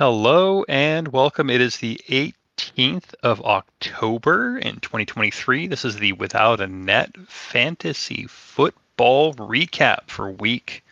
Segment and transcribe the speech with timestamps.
[0.00, 1.50] Hello and welcome.
[1.50, 5.66] It is the 18th of October in 2023.
[5.66, 10.82] This is the Without a Net Fantasy Football Recap for week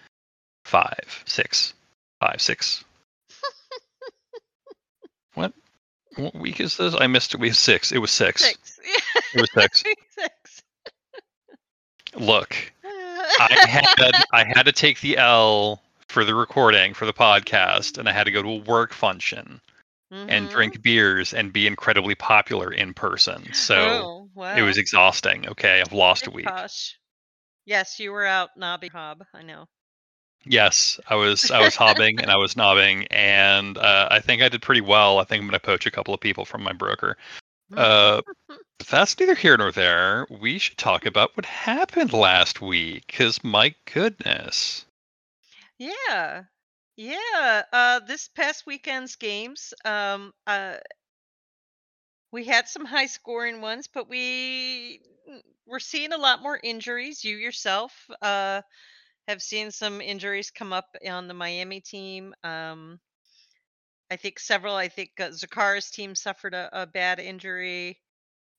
[0.66, 1.72] five, six,
[2.21, 2.84] five, six.
[5.32, 5.54] what?
[6.16, 6.95] What week is this?
[6.95, 7.40] I missed it.
[7.40, 7.93] We have six.
[7.93, 8.45] It was six.
[8.45, 8.79] Six.
[9.34, 9.84] It was six.
[10.18, 10.62] Six.
[12.14, 12.54] Look,
[12.84, 18.08] I had I had to take the L for the recording for the podcast, and
[18.08, 19.61] I had to go to a work function
[20.29, 20.50] and Mhm.
[20.50, 23.53] drink beers and be incredibly popular in person.
[23.53, 24.54] So Oh, wow.
[24.57, 25.48] it was exhausting.
[25.48, 26.46] Okay, I've lost a week.
[26.46, 26.98] gosh.
[27.67, 29.25] Yes, you were out knobbing hob.
[29.34, 29.68] I know.
[30.44, 34.48] Yes, I was I was hobbing and I was knobbing, and uh, I think I
[34.48, 35.19] did pretty well.
[35.19, 37.17] I think I'm going to poach a couple of people from my broker.
[37.77, 38.22] Uh,
[38.78, 40.27] but that's neither here nor there.
[40.31, 44.86] We should talk about what happened last week, because my goodness.
[45.78, 46.45] Yeah.
[46.97, 47.62] Yeah.
[47.73, 50.77] Uh this past weekend's games, um uh
[52.33, 55.01] we had some high scoring ones, but we
[55.67, 57.25] we're seeing a lot more injuries.
[57.25, 58.62] You yourself uh
[59.29, 62.35] have seen some injuries come up on the Miami team.
[62.45, 63.01] Um
[64.11, 64.75] I think several.
[64.75, 68.01] I think uh, Zakara's team suffered a, a bad injury.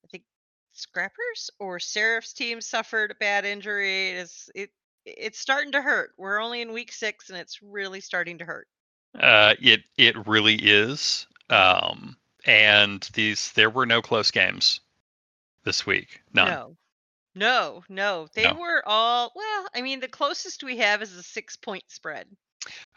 [0.06, 0.26] I think
[0.74, 4.10] Scrappers or Seraph's team suffered a bad injury.
[4.12, 4.72] It's it
[5.06, 6.12] it's starting to hurt.
[6.18, 8.68] We're only in week six, and it's really starting to hurt.
[9.20, 11.28] Uh, it it really is.
[11.50, 14.82] Um, and these there were no close games
[15.64, 16.22] this week.
[16.34, 16.48] None.
[16.48, 16.76] No,
[17.36, 18.28] no, no.
[18.36, 18.54] They No.
[18.54, 19.68] were all well.
[19.74, 22.28] I mean, the closest we have is a six point spread.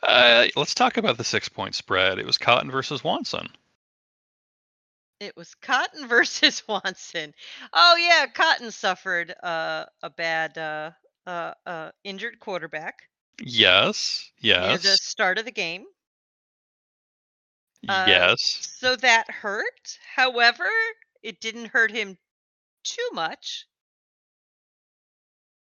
[0.03, 2.19] Uh, let's talk about the six point spread.
[2.19, 3.49] It was Cotton versus Watson.
[5.21, 7.33] It was Cotton versus Watson.
[7.73, 10.59] Oh yeah, Cotton suffered uh, a bad
[11.27, 13.09] uh, uh, injured quarterback
[13.41, 14.31] Yes.
[14.43, 15.85] near the start of the game.
[17.89, 18.69] uh, yes.
[18.79, 19.99] So that hurt.
[20.15, 20.69] However,
[21.23, 22.17] it didn't hurt him
[22.85, 23.67] too much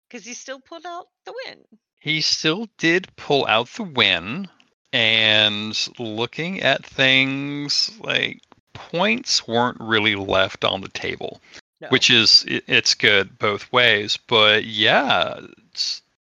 [0.09, 1.65] because he still pulled out the win.
[2.01, 4.49] He still did pull out the win.
[4.93, 8.41] And looking at things like
[8.73, 11.41] points weren't really left on the table,
[11.81, 11.89] No.
[11.91, 14.17] which is it, it's good both ways.
[14.17, 15.41] But yeah,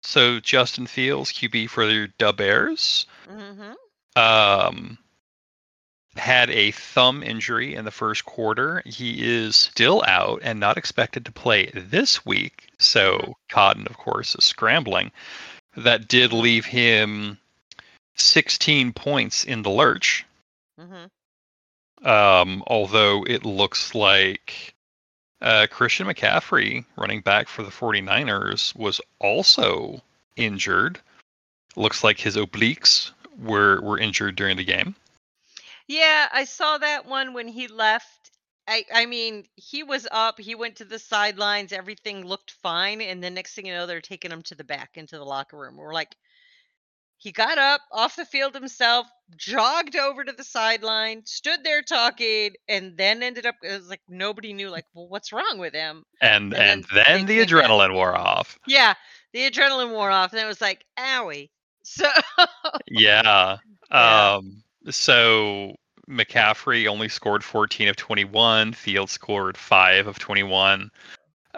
[0.02, 3.72] so Justin Fields, QB for the Dub Bears, hmm
[4.16, 4.96] um,
[6.16, 8.82] had a thumb injury in the first quarter.
[8.86, 12.70] He is still out and not expected to play this week.
[12.78, 15.12] So Cotton, of course, is scrambling.
[15.76, 17.38] That did leave him
[18.14, 20.24] 16 points in the lurch.
[20.78, 21.06] hmm
[22.02, 24.74] Um, although it looks like
[25.40, 30.00] uh, Christian McCaffrey, running back for the 49ers, was also
[30.36, 31.00] injured.
[31.76, 34.94] Looks like his obliques were, were injured during the game.
[35.86, 38.30] Yeah, I saw that one when he left.
[38.66, 40.40] I I mean, he was up.
[40.40, 41.72] He went to the sidelines.
[41.72, 44.96] Everything looked fine, and the next thing you know, they're taking him to the back
[44.96, 45.76] into the locker room.
[45.76, 46.16] We're like,
[47.26, 52.52] he got up off the field himself, jogged over to the sideline, stood there talking,
[52.68, 53.56] and then ended up.
[53.64, 54.70] It was like nobody knew.
[54.70, 56.04] Like, well, what's wrong with him?
[56.20, 58.60] And And and then then, the adrenaline wore off.
[58.68, 58.94] Yeah,
[59.32, 61.50] the adrenaline wore off, and it was like, owie.
[61.82, 62.08] So
[62.86, 63.56] Yeah.
[63.90, 64.34] Yeah.
[64.36, 65.74] Um so
[66.08, 70.92] McCaffrey only scored 14 of 21, Field scored 5 of 21.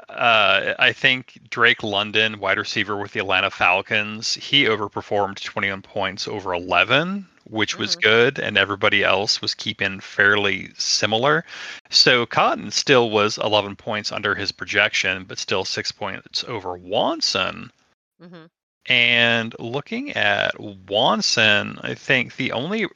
[0.09, 6.28] Uh I think Drake London, wide receiver with the Atlanta Falcons, he overperformed 21 points
[6.28, 8.00] over 11, which was Mhm.
[8.03, 11.44] good and everybody else was keeping fairly similar.
[11.91, 17.72] So Cotton still was 11 points under his projection, but still 6 points over Watson.
[18.20, 18.47] hmm
[18.87, 22.87] And looking at Watson, I think the only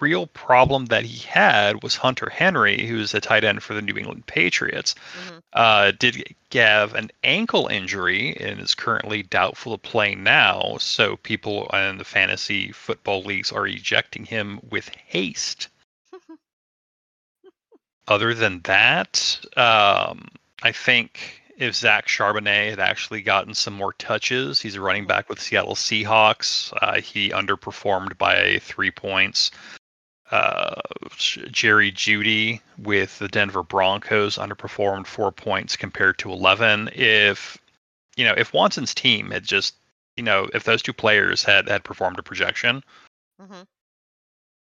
[0.00, 3.96] real problem that he had was Hunter Henry, who's a tight end for the New
[3.96, 4.94] England Patriots.
[5.14, 10.76] hmm Uh, did have an ankle injury and is currently doubtful to play now.
[10.80, 15.68] So people in the fantasy football leagues are ejecting him with haste.
[18.08, 20.28] Other than that, um,
[20.62, 25.28] I think if Zach Charbonnet had actually gotten some more touches, he's a running back
[25.28, 26.72] with Seattle Seahawks.
[26.80, 29.50] Uh, he underperformed by three points.
[30.30, 30.80] Uh,
[31.16, 36.90] Jerry Jeudy with the Denver Broncos underperformed four points compared to 11.
[36.94, 37.58] If
[38.16, 39.74] you know, if Watson's team had just,
[40.16, 42.82] you know, if those two players had had performed a projection,
[43.40, 43.62] mm-hmm.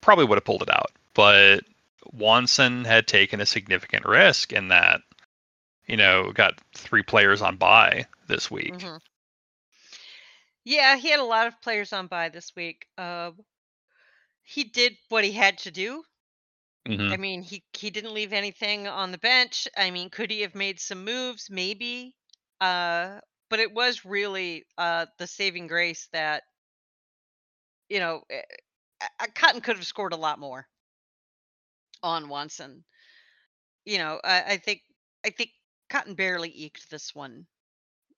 [0.02, 0.92] probably would have pulled it out.
[1.14, 1.64] But
[2.12, 5.02] Watson had taken a significant risk in that,
[5.88, 8.90] you know, got three players on buy this week.
[8.90, 8.98] hmm
[10.66, 12.88] Yeah, he had a lot of players on buy this week.
[12.98, 13.46] Um,
[14.44, 16.06] he did what he had to do.
[16.86, 17.16] Mhm.
[17.16, 19.68] I mean, he he didn't leave anything on the bench.
[19.78, 21.50] I mean, could he have made some moves?
[21.50, 22.16] Maybe.
[22.60, 26.44] Uh, but it was really uh the saving grace that
[27.90, 28.42] you know eh,
[29.02, 30.68] eh, uh, Cotton could have scored a lot more
[32.04, 32.86] on once, and
[33.86, 34.82] you know, I, I think
[35.26, 35.52] I think
[35.90, 37.46] Cotton barely eked this one.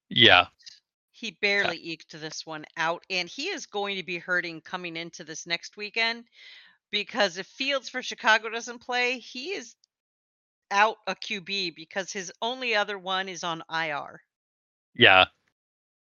[0.09, 0.47] Yeah.
[1.11, 5.23] He barely eked this one out, and he is going to be hurting coming into
[5.23, 6.25] this next weekend
[6.91, 9.75] because if Fields for Chicago doesn't play, he is
[10.71, 14.21] out a QB because his only other one is on IR.
[14.95, 15.25] Yeah.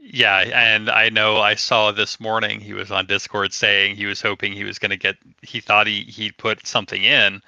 [0.01, 4.23] Yeah, and I know I saw this morning he was on Discord saying he was
[4.23, 7.43] hoping he was going to get he thought he he'd put something in.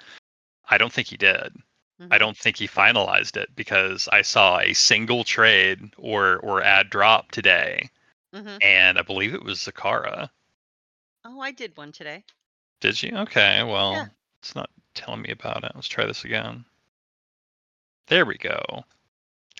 [0.69, 1.55] I don't think he did.
[2.01, 2.13] Mm-hmm.
[2.13, 6.89] I don't think he finalized it because I saw a single trade or or ad
[6.89, 7.89] drop today,
[8.33, 10.29] hmm and I believe it was Zakara.
[11.23, 12.23] Oh, I did one today.
[12.79, 13.15] Did you?
[13.15, 14.05] Okay, well, Yeah.
[14.41, 15.71] it's not telling me about it.
[15.75, 16.65] Let's try this again.
[18.07, 18.83] There we go.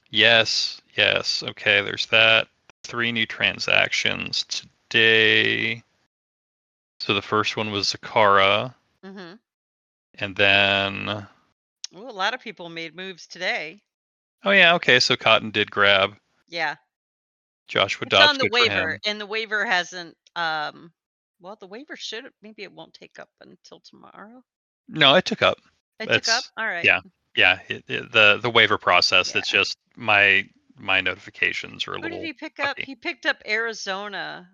[0.10, 1.44] Yes, yes.
[1.44, 2.48] Okay, there's that.
[2.84, 4.46] Three new transactions
[4.90, 5.84] today.
[7.00, 8.74] So the first one was Zakara,
[9.04, 9.34] hmm
[10.16, 11.28] and then
[11.96, 13.82] A lot of people made moves today.
[14.44, 15.00] oh yeah, okay.
[15.00, 16.16] So Cotton did grab
[16.48, 16.76] Yeah,
[17.68, 18.30] Joshua it's Dobbs.
[18.32, 20.16] on the waiver, and the waiver hasn't.
[20.36, 20.92] Um,
[21.42, 24.44] well, the waiver should maybe it won't take up until tomorrow.
[24.88, 25.58] No, it took up.
[26.00, 26.44] It took up.
[26.58, 26.84] All right.
[26.86, 27.00] yeah.
[27.36, 29.32] Yeah, it, it- the the waiver process.
[29.34, 29.40] Yeah.
[29.40, 30.46] It's just my
[30.78, 32.18] my notifications are a Who little.
[32.20, 32.78] did he pick up?
[32.80, 34.48] He picked up Arizona.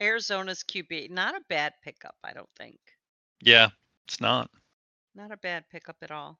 [0.00, 1.10] Arizona's QB.
[1.10, 2.78] Not a bad pickup, I don't think.
[3.40, 3.68] Yeah,
[4.08, 4.50] it's not.
[5.14, 6.38] Not a bad pickup at all.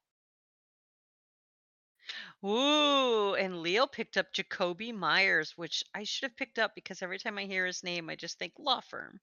[2.45, 7.19] Ooh, and Leo picked up Jakobi Meyers, which I should have picked up because every
[7.19, 9.19] time I hear his name, I just think law firm.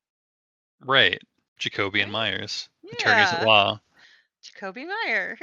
[0.79, 1.21] Right.
[1.59, 2.11] Jacoby and?
[2.11, 3.79] Myers, attorneys at law.
[4.41, 5.37] Jacoby Meyer.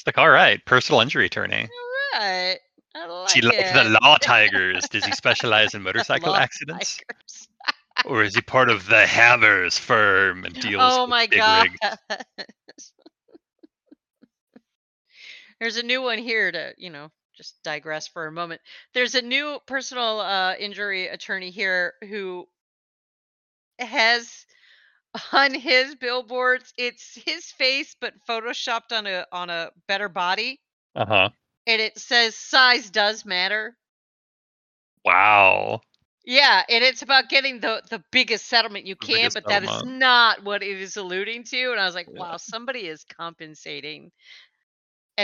[0.00, 1.68] It's like, all right, personal injury attorney.
[2.14, 2.58] All right.
[2.94, 4.88] I like Does he like the law tigers?
[4.88, 7.00] Does he specialize in motorcycle accidents?
[8.06, 11.68] Or is he part of the Hammers firm and deals Oh with my big god.
[12.08, 12.18] rig?
[15.60, 18.60] There's a new one here to, you know, just digress for a moment.
[18.94, 22.48] There's a new personal uh, injury attorney here who
[23.78, 24.46] has
[25.32, 30.60] on his billboards it's his face but photoshopped on a on a better body
[30.94, 31.30] Uh huh.
[31.66, 33.76] and it says size does matter.
[35.04, 35.80] Wow.
[36.24, 40.42] Yeah, and it's about getting the the biggest settlement you can, but that is not
[40.44, 41.72] what it is alluding to.
[41.72, 42.18] And I was like, Yeah.
[42.18, 44.12] wow, somebody is compensating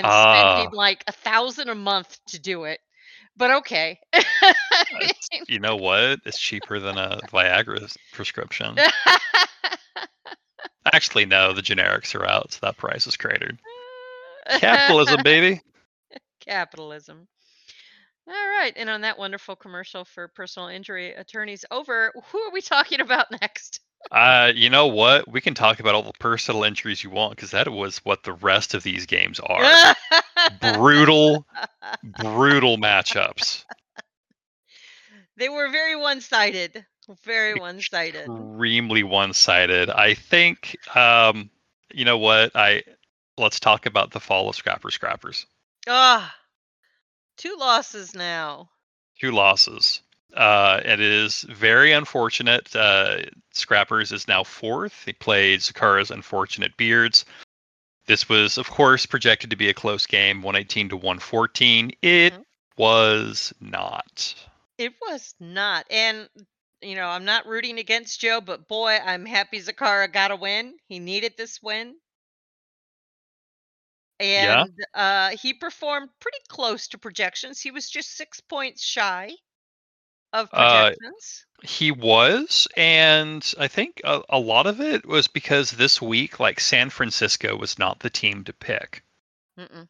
[0.05, 0.55] and Ah.
[0.57, 2.81] spending like a thousand a month to do it.
[3.37, 3.99] But okay.
[5.49, 6.21] You know what?
[6.25, 8.77] It's cheaper than a Viagra prescription.
[10.93, 13.59] Actually, no, the generics are out, so that price is cratered.
[14.59, 15.61] Capitalism, baby.
[16.41, 17.27] Capitalism.
[18.29, 18.73] All right.
[18.77, 23.31] And on that wonderful commercial for personal injury attorneys over, who are we talking about
[23.31, 23.81] next?
[24.11, 25.31] Uh, you know what?
[25.31, 28.33] We can talk about all the personal injuries you want because that was what the
[28.33, 29.95] rest of these games are.
[30.61, 31.47] brutal,
[32.03, 33.65] brutal matchups.
[35.37, 36.85] they were very one sided.
[37.25, 38.29] Very one sided.
[38.29, 39.91] Extremely one-sided.
[39.91, 40.77] I think.
[40.97, 41.51] Um,
[41.93, 42.51] you know what?
[42.57, 42.83] I
[43.39, 45.47] let's talk about the fall of Scrapper Scrappers.
[45.87, 46.35] Ah,
[47.37, 48.71] two losses now.
[49.21, 50.03] Two losses.
[50.35, 52.75] Uh, it is very unfortunate.
[52.75, 53.19] Uh,
[53.53, 55.05] Scrappers is now fourth.
[55.05, 57.25] He played Zakara's Unfortunate Beards.
[58.07, 61.93] This was, of course, projected to be a close game, 118 to 114.
[62.03, 62.45] It Mhm.
[62.77, 64.35] was not.
[64.79, 65.87] It was not.
[65.91, 66.29] And,
[66.83, 70.77] you know, I'm not rooting against Joe, but boy, I'm happy Zakara got a win.
[70.87, 71.97] He needed this win.
[74.21, 74.63] Yeah.
[74.65, 77.61] And uh, he performed pretty close to projections.
[77.61, 79.33] He was just six points shy
[80.37, 80.93] of Uh.
[81.63, 86.61] He was, and I think a, a lot of it was because this week, like
[86.61, 89.03] San Francisco was not the team to pick.
[89.59, 89.89] Mm-mm.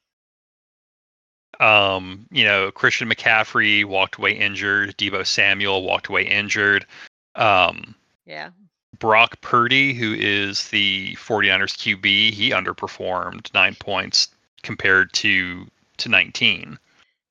[1.59, 4.97] Um, you know, Christian McCaffrey walked away injured.
[4.97, 6.87] Deebo Samuel walked away injured.
[7.35, 8.51] Um, Yeah.
[8.99, 14.29] Brock Purdy, who is the 49ers QB, he underperformed nine points
[14.63, 15.67] compared to
[15.99, 16.79] to 19.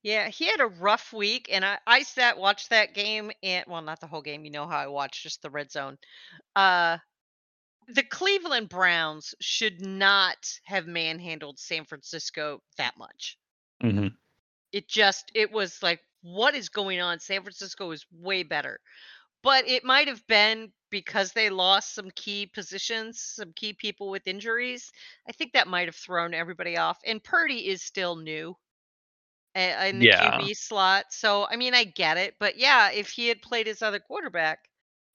[0.06, 3.82] Yeah, he had a rough week, and I I sat watched that game, and well,
[3.82, 4.44] not the whole game.
[4.44, 5.98] You know how I watch just the red zone.
[6.54, 6.98] Uh,
[7.88, 13.36] the Cleveland Browns should not have manhandled San Francisco that much.
[13.82, 14.06] Mm-hmm.
[14.70, 17.18] It just it was like, what is going on?
[17.18, 18.78] San Francisco is way better,
[19.42, 24.28] but it might have been because they lost some key positions, some key people with
[24.28, 24.92] injuries.
[25.28, 26.98] I think that might have thrown everybody off.
[27.04, 28.56] And Purdy is still new
[29.56, 30.38] in the Yeah.
[30.38, 31.06] QB slot.
[31.10, 32.34] So, I mean, I get it.
[32.38, 34.68] But yeah, if he had played his other quarterback,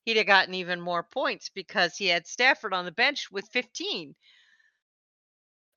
[0.05, 4.15] he'd have gotten even more points because he had Stafford on the bench with 15.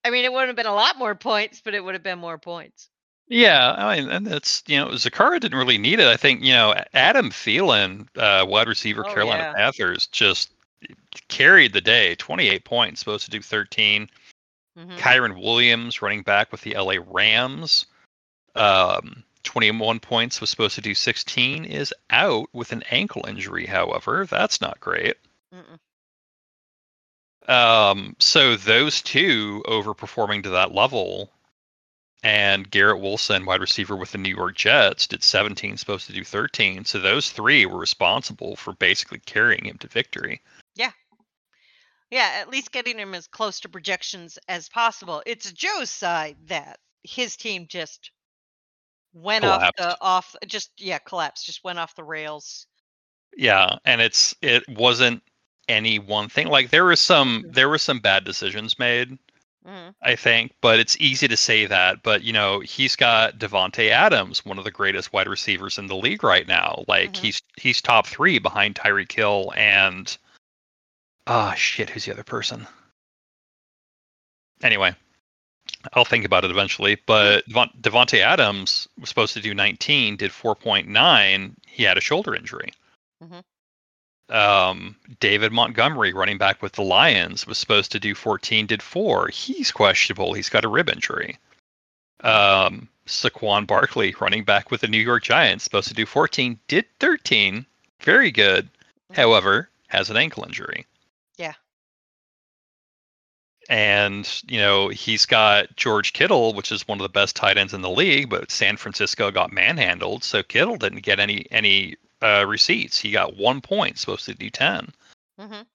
[0.04, 2.18] I mean, it wouldn't have been a lot more points, but it would have been
[2.18, 2.90] more points.
[3.26, 6.06] Yeah, I mean, and it's you know, Zakara didn't really need it.
[6.06, 9.54] I think you know, Adam Thielen, uh, wide receiver, Oh, Carolina yeah.
[9.54, 10.52] Panthers, just
[11.28, 12.14] carried the day.
[12.16, 14.10] Twenty-eight points, supposed to do 13
[14.76, 14.98] Mhm.
[14.98, 17.86] Kyren Williams, running back with the LA Rams,
[18.54, 23.66] um, 21 points, was supposed to do 16, is out with an ankle injury.
[23.66, 25.16] However, that's not great.
[25.54, 25.78] Mm-mm.
[27.48, 31.30] Um, so those two overperforming to that level,
[32.22, 36.24] and Garrett Wilson, wide receiver with the New York Jets, did 17, supposed to do
[36.24, 36.86] 13.
[36.86, 40.40] So those three were responsible for basically carrying him to victory.
[40.74, 40.92] Yeah,
[42.10, 45.22] Yeah, at least getting him as close to projections as possible.
[45.26, 48.10] It's Joe's side that his team just
[49.14, 52.66] went off the off just yeah, collapsed, just went off the rails.
[53.36, 55.22] Yeah, and it's it wasn't
[55.68, 56.48] any one thing.
[56.48, 57.54] Like there was some Mhm.
[57.54, 59.18] there were some bad decisions made,
[59.66, 59.94] Mhm.
[60.02, 62.02] I think, but it's easy to say that.
[62.02, 65.96] But you know, he's got Davante Adams, one of the greatest wide receivers in the
[65.96, 66.84] league right now.
[66.88, 67.16] Like Mhm.
[67.16, 70.16] he's he's top three behind Tyreek Hill and
[71.26, 72.66] ah shit, who's the other person?
[74.62, 74.94] Anyway,
[75.92, 76.96] I'll think about it eventually.
[77.06, 81.54] But Davante Adams was supposed to do 19, did 4.9.
[81.66, 82.72] He had a shoulder injury.
[83.22, 83.42] Mhm.
[84.34, 89.28] Um, David Montgomery, running back with the Lions, was supposed to do 14, did four.
[89.28, 90.32] He's questionable.
[90.32, 91.38] He's got a rib injury.
[92.20, 96.86] Um, Saquon Barkley, running back with the New York Giants, supposed to do 14, did
[97.00, 97.66] 13.
[98.00, 98.70] Very good.
[99.12, 99.16] Mhm.
[99.16, 100.86] However, has an ankle injury.
[103.68, 107.72] And, you know, he's got George Kittle, which is one of the best tight ends
[107.72, 112.44] in the league, but San Francisco got manhandled, so Kittle didn't get any any uh,
[112.46, 112.98] receipts.
[112.98, 114.92] He got one point, supposed to do 10.
[115.40, 115.66] Mhm.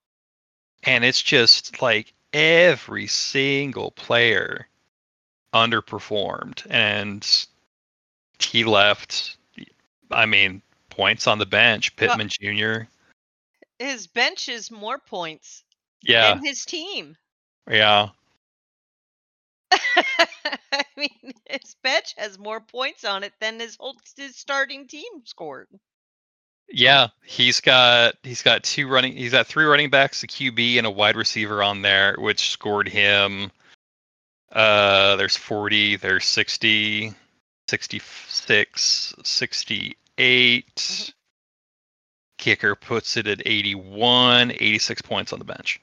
[0.84, 4.68] And it's just like every single player
[5.54, 7.46] underperformed and
[8.40, 9.38] he left
[10.12, 12.88] I mean, points on the bench, Well- Pittman Jr.
[13.78, 15.64] His bench is more points
[16.02, 17.16] Yeah, than his team.
[17.70, 18.10] Yeah.
[19.72, 25.26] I mean, his bench has more points on it than his whole his starting team
[25.26, 25.68] scored.
[26.72, 30.88] Yeah, he's got he's got two running he's got three running backs, a QB and
[30.88, 33.52] a wide receiver on there, which scored him
[34.52, 37.14] uh there's 40, there's 60,
[37.68, 41.14] 66, 68.
[42.38, 45.82] Kicker puts it at 81, 86 points on the bench.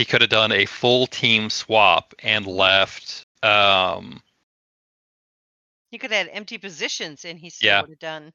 [0.00, 4.22] He could have done a full team swap and left um
[5.90, 7.80] He could have had empty positions and he still Yeah.
[7.82, 8.32] would have done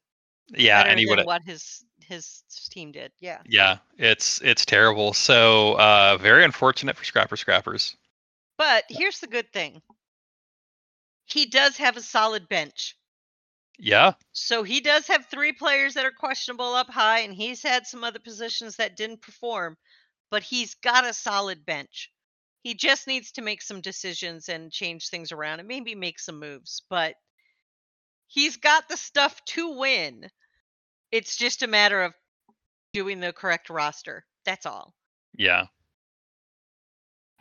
[0.49, 3.11] yeah, and he would have what his his team did.
[3.19, 3.41] Yeah.
[3.45, 5.13] Yeah, it's it's terrible.
[5.13, 7.95] So uh very unfortunate for Scrapper Scrappers.
[8.57, 9.81] But here's the good thing.
[11.25, 12.97] He does have a solid bench.
[13.77, 17.87] Yeah, So he does have three players that are questionable up high, and he's had
[17.87, 19.77] some other positions that didn't perform,
[20.31, 22.11] but he's got a solid bench.
[22.63, 26.39] He just needs to make some decisions and change things around and maybe make some
[26.39, 27.15] moves, but
[28.27, 30.29] he's got the stuff to win.
[31.11, 32.13] It's just a matter of
[32.93, 34.25] doing the correct roster.
[34.45, 34.93] That's all.
[35.37, 35.65] yeah.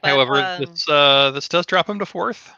[0.02, 2.52] But, However, um, this uh this does drop him to fourth.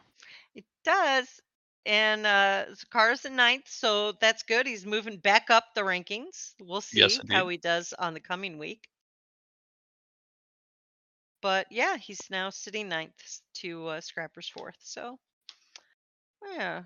[0.54, 1.40] It does.
[1.84, 4.66] And uh Zakara's in ninth, so that's good.
[4.66, 6.54] He's moving back up the rankings.
[6.60, 8.88] We'll see Yes, how he does on the coming week.
[11.46, 14.74] But yeah, he's now sitting ninth to uh, Scrapper's fourth.
[14.80, 15.16] So
[16.56, 16.82] yeah.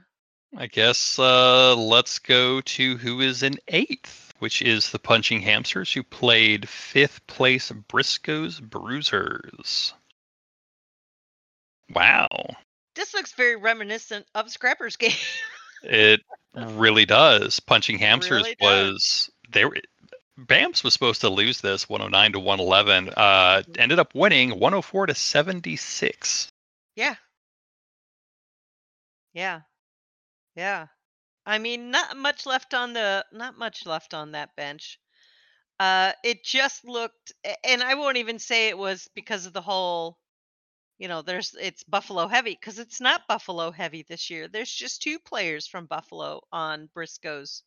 [0.54, 5.90] I guess uh let's go to who is in eighth, which is the Punching Hamsters,
[5.90, 9.94] who played fifth place Briscoe's Bruisers.
[11.94, 12.28] Wow.
[12.94, 15.16] This looks very reminiscent of Scrapper's game.
[15.82, 16.20] It
[16.54, 17.60] really does.
[17.60, 18.90] Punching Hamsters really does.
[18.92, 19.78] was they were
[20.40, 23.10] Bams was supposed to lose this 109 to 111.
[23.10, 26.50] Uh ended up winning 104 to 76.
[26.96, 27.16] yeah.
[29.32, 29.62] Yeah.
[30.56, 30.88] Yeah.
[31.46, 34.98] I mean, not much left on the not much left on that bench.
[35.78, 37.32] Uh it just looked
[37.64, 40.18] and I won't even say it was because of the whole
[40.98, 44.48] you know, there's it's Buffalo heavy because it's not Buffalo heavy this year.
[44.48, 47.64] There's just two players from Buffalo on Briscoe's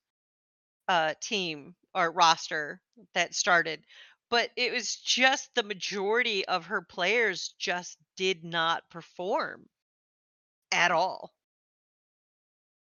[0.87, 2.81] uh team or roster
[3.13, 3.83] that started,
[4.29, 9.67] but it was just the majority of her players just did not perform
[10.71, 11.33] at all.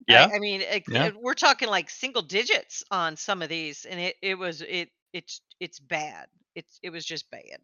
[0.07, 0.27] Yeah.
[0.31, 1.05] I, I mean, it, Yeah.
[1.07, 4.89] it- we're talking like single digits on some of these, and it it was it
[5.13, 6.27] it's it's bad.
[6.55, 7.59] It's it was just bad.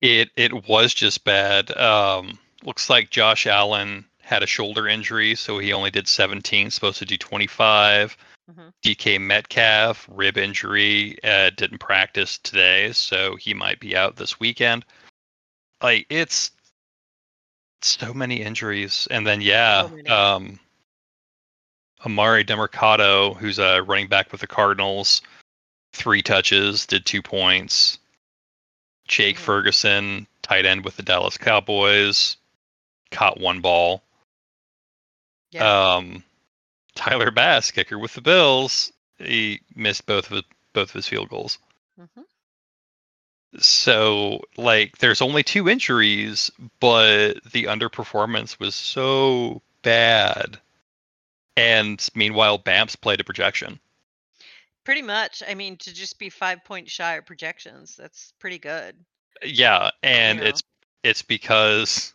[0.00, 1.76] It it was just bad.
[1.76, 6.70] Um, looks like Josh Allen had a shoulder injury, so he only did 17.
[6.70, 8.16] Supposed to do 25.
[8.50, 8.72] Mhm.
[8.82, 14.84] DK Metcalf rib injury, uh, didn't practice today, so he might be out this weekend.
[15.82, 16.50] Like it's
[17.82, 20.58] so many injuries, and then yeah, So um,
[22.04, 25.20] Emari Demercado, who's a running back with the Cardinals,
[25.92, 27.98] three touches, did two points.
[29.06, 29.40] Jake Mhm.
[29.40, 32.36] Ferguson, tight end with the Dallas Cowboys,
[33.10, 34.02] caught one ball.
[35.50, 35.94] Yeah.
[35.94, 36.22] Um,
[36.98, 41.28] Tyler Bass, kicker with the Bills, he missed both of his, both of his field
[41.28, 41.58] goals.
[41.98, 42.24] Mhm.
[43.60, 46.50] So, like, there's only two injuries,
[46.80, 50.60] but the underperformance was so bad.
[51.56, 53.80] And meanwhile, Bamps played a projection.
[54.84, 55.42] Pretty much.
[55.46, 58.96] I mean, to just be five points shy of projections, that's pretty good.
[59.42, 60.46] Yeah, and Yeah.
[60.46, 60.62] it's
[61.04, 62.12] it's because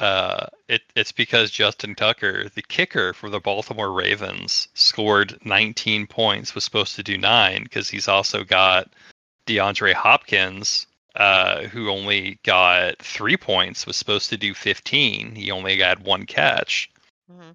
[0.00, 6.54] uh it it's because Justin Tucker, the kicker for the Baltimore Ravens, scored 19 points,
[6.54, 8.92] was supposed to do 9 because he's also got
[9.46, 10.86] DeAndre Hopkins
[11.16, 15.34] uh who only got 3 points, was supposed to do 15.
[15.34, 16.90] He only got one catch
[17.30, 17.50] hmm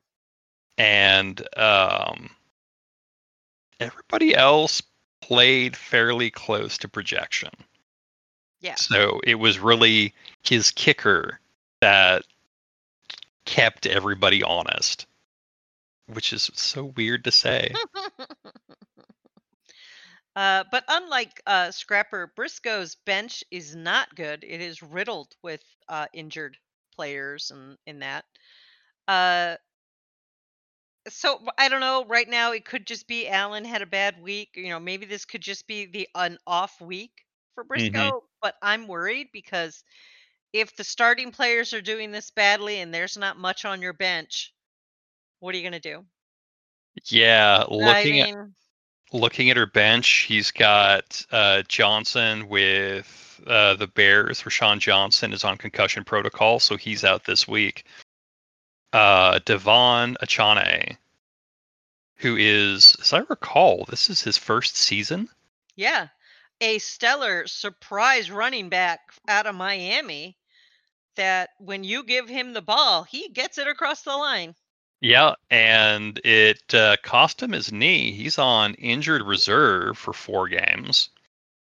[0.77, 2.29] and um
[3.79, 4.81] everybody else
[5.21, 7.51] played fairly close to projection.
[8.59, 8.75] Yeah.
[8.75, 11.39] So it was really his kicker
[11.81, 12.23] that
[13.45, 15.05] kept everybody honest,
[16.07, 17.73] which is so weird to say.
[20.35, 24.43] uh, but unlike uh, Scrapper, Briscoe's bench is not good.
[24.47, 26.57] It is riddled with uh, injured
[26.95, 28.25] players and in that.
[29.07, 29.55] Uh,
[31.09, 32.05] so I don't know.
[32.07, 34.51] Right now, it could just be Allen had a bad week.
[34.55, 37.11] You know, maybe this could just be the an off week
[37.55, 38.23] for Briscoe.
[38.41, 39.83] But I'm worried because
[40.53, 44.53] if the starting players are doing this badly and there's not much on your bench,
[45.39, 46.05] what are you going to do?
[47.05, 48.35] Yeah, I looking at
[49.11, 54.41] looking at her bench, he's got uh, Johnson with uh, the Bears.
[54.43, 57.85] Roschon Johnson is on concussion protocol, so he's out this week.
[58.93, 60.97] Uh, De'Von Achane,
[62.17, 65.29] who is, as I recall, this is his first season.
[65.75, 66.09] yeah,
[66.61, 70.37] a stellar surprise running back out of Miami
[71.15, 74.55] that when you give him the ball, he gets it across the line.
[75.01, 78.11] Yeah, and it uh, cost him his knee.
[78.13, 81.09] He's on injured reserve for four games.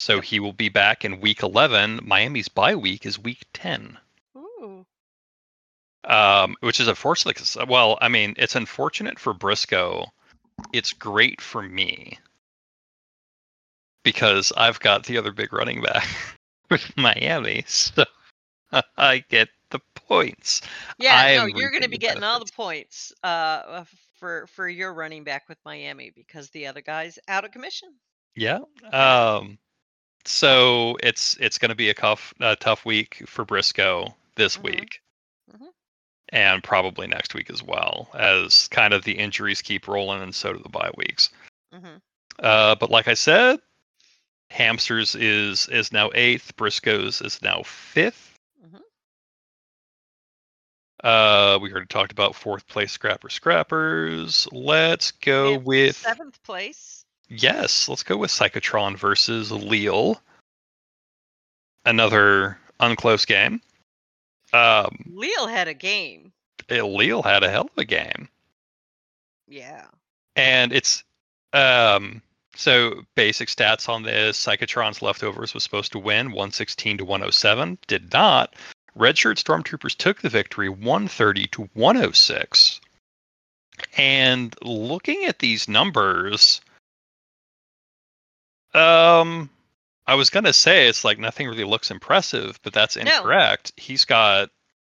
[0.01, 2.01] So he will be back in week 11.
[2.03, 3.97] Miami's bye week is week 10,
[4.37, 4.85] Ooh.
[6.05, 7.35] um, which is unfortunate.
[7.35, 10.05] 'cause- well, I mean, it's unfortunate for Briscoe.
[10.73, 12.17] It's great for me
[14.03, 16.07] because I've got the other big running back
[16.69, 17.63] with Miami.
[17.67, 18.05] So
[18.97, 20.61] I get the points.
[20.97, 23.83] Yeah, I no, you're going to be getting all the points uh,
[24.19, 27.89] for for your running back with Miami because the other guy's out of commission.
[28.35, 28.59] Yeah.
[28.91, 29.57] Um
[30.25, 34.63] so it's it's going to be a tough a tough week for Briscoe this Mhm.
[34.63, 35.01] week.
[35.51, 35.67] Mhm.
[36.31, 40.53] And probably next week as well, as kind of the injuries keep rolling and so
[40.53, 41.29] do the bye weeks.
[41.73, 41.97] hmm
[42.39, 43.59] Uh but like I said,
[44.51, 48.28] Hamsters is is now 8th, Briscoe's is now 5th.
[51.03, 54.47] Uh we already talked about fourth place Scrapper Scrappers.
[54.51, 57.05] Let's go with Seventh place.
[57.29, 60.19] Yes, let's go with Psychotron versus Leal.
[61.85, 63.61] Another unclose game.
[64.51, 66.31] Um, Leal had a game.
[66.69, 68.27] eh, Leal had a hell of a game,
[69.47, 69.85] Yeah.
[70.35, 71.03] and it's
[71.53, 72.21] um.
[72.55, 78.11] So basic stats on this: Psychotron's leftovers was supposed to win 116 to 107, did
[78.11, 78.55] not.
[78.99, 82.81] Redshirt Stormtroopers took the victory 130 to 106.
[83.97, 86.59] And looking at these numbers,
[88.73, 89.49] um,
[90.05, 93.03] I was gonna say it's like nothing really looks impressive, but that's No.
[93.03, 93.71] incorrect.
[93.77, 94.49] He's got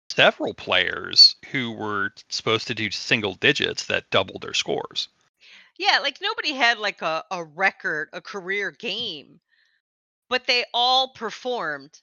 [0.10, 5.10] several players who were supposed to do single digits that doubled their scores.
[5.78, 9.41] Yeah, like nobody had like a, a record, a career game,
[10.30, 12.00] but they all performed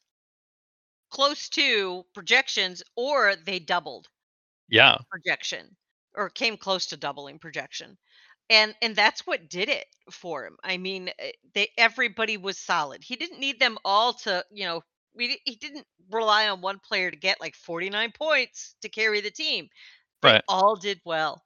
[1.14, 4.08] close to projections or they doubled
[4.68, 5.76] Yeah, projection
[6.14, 7.96] or came close to doubling projection.
[8.50, 10.56] and and that's what did it for him.
[10.64, 13.02] I mean, eh, they everybody was solid.
[13.04, 14.82] He didn't need them all to, you know,
[15.16, 19.30] we he didn't rely on one player to get like 49 points to carry the
[19.32, 19.68] team.
[20.22, 20.44] They Right.
[20.48, 21.44] all did well.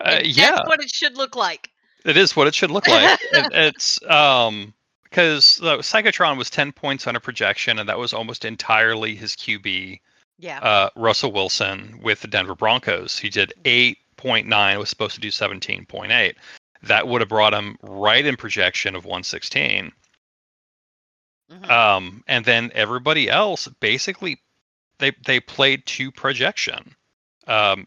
[0.00, 1.70] Uh, yeah, That's what it should look like.
[2.04, 3.12] it is what it should look like.
[3.30, 4.74] it, it's um
[5.14, 9.36] because uh, Psychotron was 10 points on a projection, and that was almost entirely his
[9.36, 10.00] QB,
[10.40, 10.58] Yeah.
[10.58, 13.16] uh, Russell Wilson, with the Denver Broncos.
[13.16, 16.34] He did 8.9, was supposed to do 17.8.
[16.82, 19.92] That would have brought him right in projection of 116.
[21.52, 21.70] Mhm.
[21.70, 24.40] Um, and then everybody else basically
[24.98, 26.96] they they played to projection.
[27.46, 27.86] Um,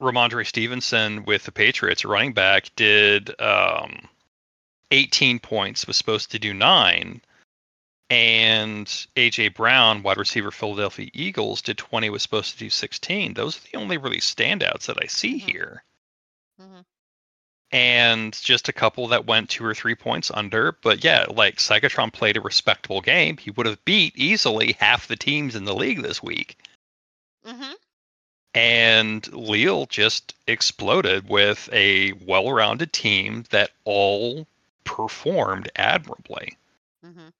[0.00, 4.08] Rhamondre Stevenson with the Patriots, running back, did um,
[4.90, 7.22] 18 points, was supposed to do nine.
[8.10, 13.34] And AJ Brown, wide receiver, Philadelphia Eagles, did 20, was supposed to do 16.
[13.34, 15.48] Those are the only really standouts that I see Mhm.
[15.48, 15.84] here.
[16.60, 16.84] Mhm.
[17.70, 20.72] And just a couple that went two or three points under.
[20.72, 23.36] But yeah, like Psychotron played a respectable game.
[23.36, 26.58] He would have beat easily half the teams in the league this week.
[27.46, 27.74] Mhm.
[28.54, 34.48] And Leal just exploded with a well rounded team that all
[34.96, 36.56] performed admirably.
[37.04, 37.32] Mhm.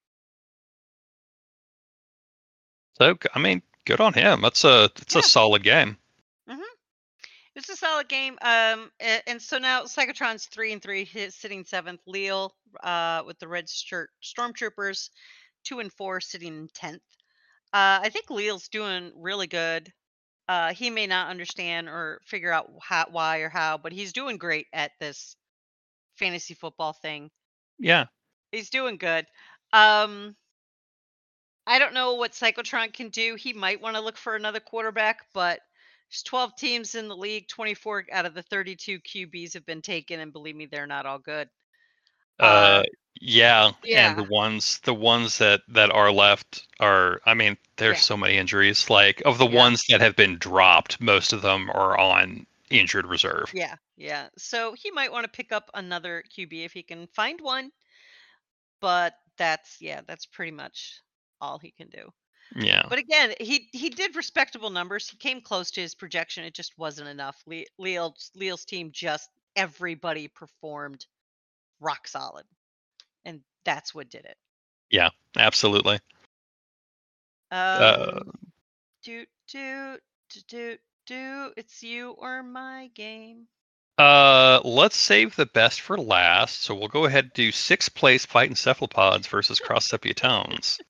[2.99, 4.43] So I mean, good on him.
[4.43, 5.21] That's a it's Yeah.
[5.21, 5.97] a solid game.
[7.57, 8.39] It's a solid game.
[8.43, 12.01] Um, and so now Psychotron's three and three, sitting seventh.
[12.07, 15.11] Leal, uh, with the red shirt stormtroopers,
[15.65, 17.03] two and four, sitting in tenth.
[17.73, 19.93] Uh, I think Leal's doing really good.
[20.47, 24.39] Uh, he may not understand or figure out how, why or how, but he's doing
[24.39, 25.37] great at this
[26.17, 27.31] fantasy football thing.
[27.81, 28.07] Yeah.
[28.53, 29.27] He's doing good.
[29.73, 30.37] Um,
[31.67, 33.35] I don't know what Psychotron can do.
[33.35, 35.61] He might want to look for another quarterback, but
[36.11, 37.49] there's 12 teams in the league.
[37.49, 41.19] 24 out of the 32 QBs have been taken, and believe me, they're not all
[41.19, 41.49] good.
[42.39, 42.83] Uh,
[43.21, 47.99] yeah, yeah, and the ones the ones that that are left are I mean, there's
[47.99, 48.01] Yeah.
[48.01, 48.89] so many injuries.
[48.89, 49.65] Like of the Yeah.
[49.65, 53.51] ones that have been dropped, most of them are on injured reserve.
[53.53, 54.29] Yeah, yeah.
[54.39, 57.71] So he might want to pick up another QB if he can find one.
[58.81, 61.03] But that's yeah, that's pretty much
[61.41, 62.11] all he can do.
[62.55, 62.83] Yeah.
[62.89, 65.09] But again, he he did respectable numbers.
[65.09, 66.45] He came close to his projection.
[66.45, 67.37] It just wasn't enough.
[67.47, 71.05] Le- Leal's Leal's team just everybody performed
[71.81, 72.45] rock solid,
[73.25, 74.37] and that's what did it.
[74.91, 75.95] Yeah, absolutely.
[77.53, 78.21] Um, Uh,
[79.03, 79.99] do do
[80.49, 81.53] do do.
[81.57, 83.49] It's you or my game.
[83.99, 86.63] Uh, let's save the best for last.
[86.63, 90.81] So we'll go ahead and do sixth place fighting cephalopods versus cross tones.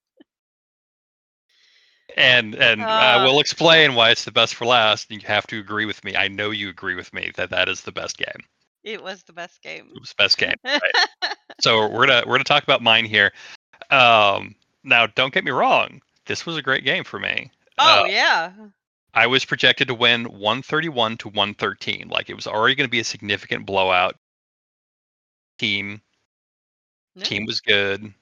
[2.17, 3.25] And and I Uh.
[3.25, 5.11] will explain why it's the best for last.
[5.11, 6.17] And you have to agree with me.
[6.17, 8.45] I know you agree with me that that is the best game.
[8.83, 9.91] It was the best game.
[9.95, 10.57] It was the best game.
[11.61, 13.33] So we're gonna we're gonna talk about mine here.
[13.91, 16.01] Um, now don't get me wrong.
[16.27, 17.51] This was a great game for me.
[17.79, 18.53] oh Uh, yeah.
[19.13, 22.09] I was projected to win 131 to 113.
[22.09, 24.17] Like it was already going to be a significant blowout.
[25.59, 26.01] Team
[27.19, 28.13] team was good.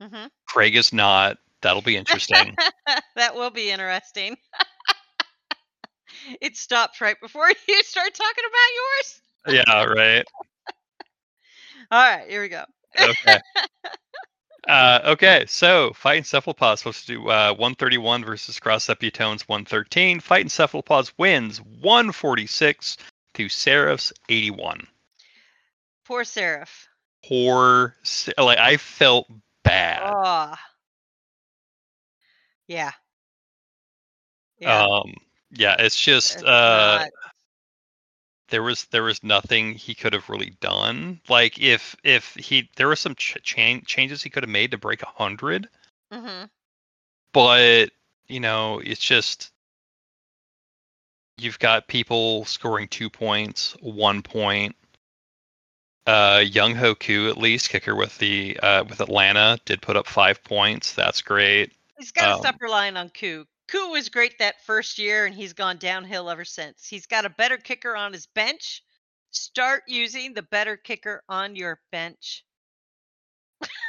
[0.00, 1.38] hmm Craig is not.
[1.62, 2.56] That'll be interesting.
[3.16, 4.36] that will be interesting.
[6.40, 9.64] it stopped right before you start talking about yours.
[9.66, 10.24] yeah, right.
[11.90, 12.64] All right, here we go.
[13.00, 13.38] Okay.
[14.68, 20.20] Uh, okay, so Fighting Cephalopods supposed to do uh, 131 versus Cross Septutones 113.
[20.20, 22.96] Fighting Cephalopods wins 146
[23.34, 24.86] to Seraph's 81.
[26.06, 26.88] Poor Seraph.
[27.26, 27.94] Poor,
[28.38, 29.26] like I felt
[29.64, 30.02] bad.
[30.04, 30.54] Oh.
[32.66, 32.92] Yeah.
[34.58, 34.84] Yeah.
[34.84, 35.14] Um,
[35.50, 37.06] yeah, it's just it's uh,
[38.54, 41.20] there was there was nothing he could have really done.
[41.28, 44.78] Like if if he there were some ch- chan- changes he could have made to
[44.78, 45.68] break a hundred,
[46.12, 46.48] Mhm.
[47.32, 47.90] but
[48.28, 49.50] you know it's just
[51.36, 54.76] you've got people scoring two points, one point.
[56.06, 60.44] Uh, Younghoe Koo at least kicker with the uh, with Atlanta did put up five
[60.44, 60.92] points.
[60.92, 61.72] That's great.
[61.98, 63.46] He's got to um, stop relying on Koo.
[63.74, 66.86] Koo was great that first year, and he's gone downhill ever since.
[66.86, 68.84] He's got a better kicker on his bench.
[69.32, 72.44] Start using the better kicker on your bench.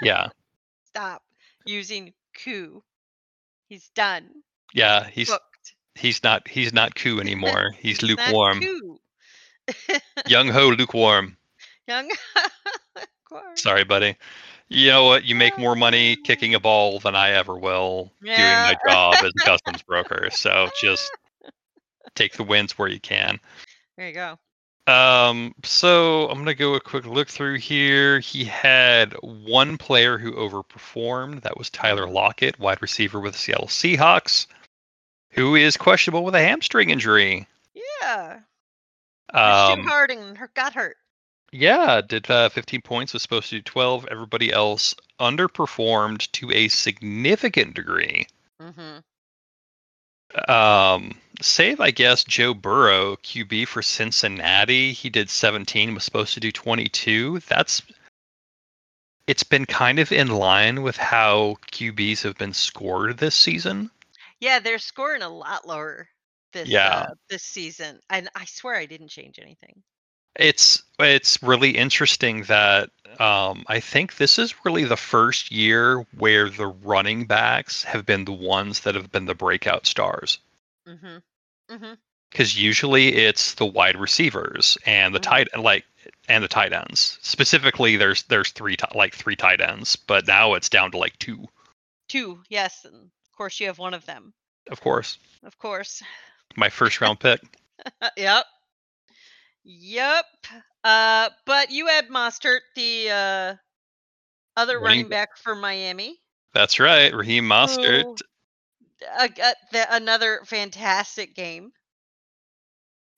[0.01, 0.29] Yeah,
[0.87, 1.21] Stop
[1.65, 2.81] using Koo.
[3.69, 4.29] He's done.
[4.73, 5.07] yeah.
[5.07, 5.75] He's Booked.
[5.93, 7.71] he's not he's not coup anymore.
[7.79, 8.61] He's Not lukewarm.
[10.27, 11.37] Young Ho lukewarm.
[11.87, 12.09] Young.
[13.55, 14.15] Sorry, buddy.
[14.67, 15.25] You know what?
[15.25, 18.35] You make more money kicking a ball than I ever will Yeah.
[18.71, 20.29] doing my job as a customs broker.
[20.31, 21.11] So just
[22.15, 23.39] take the wins where you can.
[23.97, 24.39] There you go.
[24.87, 28.19] Um, so I'm gonna go a quick look through here.
[28.19, 31.41] He had one player who overperformed.
[31.41, 34.45] That was Tyler Lockett, wide receiver with the Seattle Seahawks,
[35.31, 37.47] who is questionable with a hamstring injury.
[38.01, 38.39] Yeah.
[39.33, 40.97] Um, Harding her- got hurt.
[41.55, 43.13] Yeah, did uh, 15 points.
[43.13, 44.07] Was supposed to do 12.
[44.11, 48.27] Everybody else underperformed to a significant degree.
[48.61, 48.99] Mm-hmm.
[50.51, 54.91] Um, save, I guess, Joe Burrow, QB for Cincinnati.
[54.91, 57.39] He did 17, was supposed to do 22.
[57.47, 57.81] That's
[59.27, 63.89] it's been kind of in line with how QBs have been scored this season.
[64.39, 66.09] Yeah, they're scoring a lot lower
[66.53, 66.89] this Yeah.
[66.89, 69.81] uh, this season, and I swear I didn't change anything.
[70.37, 76.49] It's it's really interesting that um, I think this is really the first year where
[76.49, 80.39] the running backs have been the ones that have been the breakout stars.
[80.87, 81.17] Mm-hmm.
[81.73, 81.93] Mm-hmm.
[82.31, 85.23] because usually it's the wide receivers and the Mhm.
[85.23, 85.85] tight like
[86.27, 87.17] and the tight ends.
[87.21, 91.47] Specifically, there's there's three like three tight ends, but now it's down to like two.
[92.07, 94.33] Two, yes, and of course you have one of them.
[94.69, 96.03] Of course, Of course.
[96.55, 97.41] my first round pick.
[98.17, 98.45] yep.
[99.65, 100.25] Yep.
[100.83, 103.55] Uh, but you had Mostert, the uh,
[104.55, 106.19] other Running running back for Miami.
[106.53, 108.21] That's right, Raheem Mostert.
[109.19, 109.27] Uh,
[109.71, 111.71] the, another fantastic game.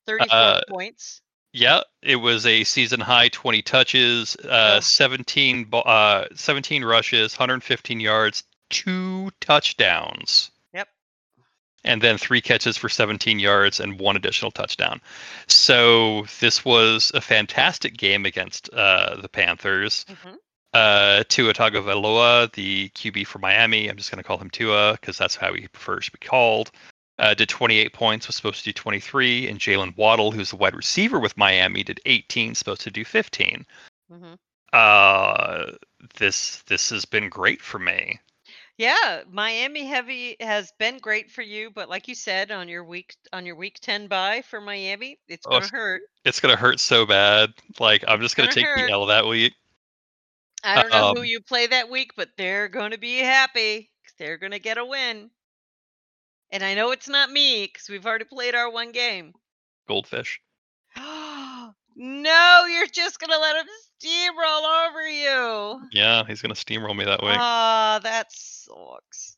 [0.07, 1.21] 34 Uh, points.
[1.53, 4.79] Yeah, it was a season high 20 touches, uh, Oh.
[4.79, 10.51] 17 bo- uh, 17 rushes, 115 yards, two touchdowns.
[11.83, 14.99] And then three catches for 17 yards and one additional touchdown.
[15.47, 20.05] So this was a fantastic game against uh, the Panthers.
[20.09, 20.35] hmm
[20.73, 25.17] Uh, Tua Tagovailoa, the QB for Miami, I'm just going to call him Tua because
[25.17, 26.71] that's how he prefers to be called.
[27.19, 30.75] Uh, did 28 points, was supposed to do 23, and Jaylen Waddle, who's the wide
[30.75, 33.65] receiver with Miami, did 18, supposed to do 15.
[34.09, 34.33] hmm
[34.73, 35.71] Uh,
[36.19, 38.19] this this has been great for me.
[38.77, 43.15] Yeah, Miami heavy has been great for you, but like you said on your week
[43.33, 46.01] on your week 10 buy for Miami, it's Oh, going to it's- hurt.
[46.25, 47.53] It's gonna hurt so bad.
[47.79, 48.87] Like I'm just gonna gonna take hurt.
[48.87, 49.53] the L that week.
[50.63, 53.89] I don't know who um, you play that week, but they're going to be happy.
[54.03, 55.29] 'cause They're going to get a win.
[56.51, 59.33] And I know it's not me because we've already played our one game.
[59.87, 60.41] Goldfish.
[60.97, 63.67] no, you're just going to let him
[64.01, 65.81] steamroll over you.
[65.91, 67.33] Yeah, he's gonna steamroll me that way.
[67.36, 69.38] Ah, that sucks.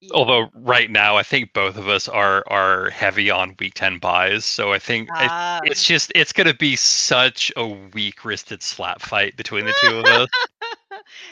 [0.00, 0.10] Yeah.
[0.14, 4.44] Although right now, I think both of us are are heavy on week ten buys,
[4.46, 5.60] so I think it- Ah.
[5.64, 10.06] it's just it's gonna be such a weak wristed slap fight between the two of
[10.06, 10.28] us.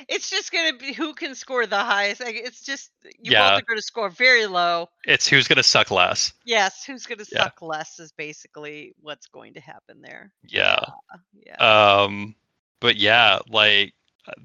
[0.09, 2.21] it's just going to be who can score the highest.
[2.21, 3.51] Like, It's just you Yeah.
[3.51, 4.88] both are going to score very low.
[5.05, 6.33] It's who's gonna suck less.
[6.45, 7.45] Yes, who's going to Yeah.
[7.45, 10.33] suck less is basically what's going to happen there.
[10.45, 10.79] Yeah.
[11.33, 11.57] Yeah.
[11.57, 12.35] Um,
[12.81, 13.95] but yeah, like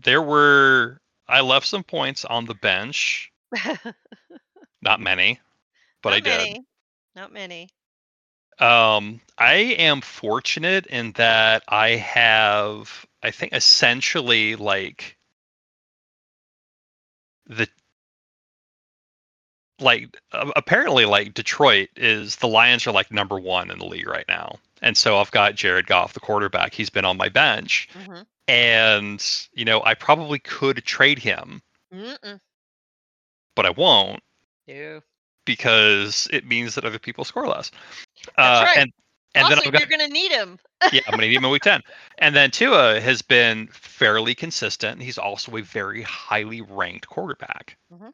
[0.04, 3.32] there were I left some points on the bench.
[4.82, 5.40] Not many,
[6.02, 6.58] but Not I did.
[7.16, 7.70] Not many.
[8.60, 15.18] Um, I am fortunate in that I have, I think, essentially like
[17.48, 17.68] the
[19.80, 24.26] like apparently like Detroit is the Lions are like number one in the league right
[24.28, 26.74] now, and so I've got Jared Goff, the quarterback.
[26.74, 31.62] He's been on my bench, hmm and you know I probably could trade him,
[31.94, 32.40] Mm-mm.
[33.56, 34.22] but I won't
[34.68, 35.02] No.
[35.46, 37.72] because it means that other people score less.
[38.38, 38.78] That's uh, right.
[38.78, 38.94] And
[39.36, 40.60] and also, then I've got you're going to need him.
[40.92, 41.82] yeah, I'm gonna need him in week ten.
[42.20, 45.02] And then Tua has been fairly consistent.
[45.02, 47.78] He's also a very highly ranked quarterback.
[47.90, 48.14] Mhm.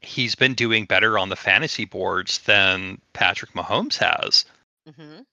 [0.00, 4.46] He's been doing better on the fantasy boards than Patrick Mahomes has,
[4.86, 5.26] hmm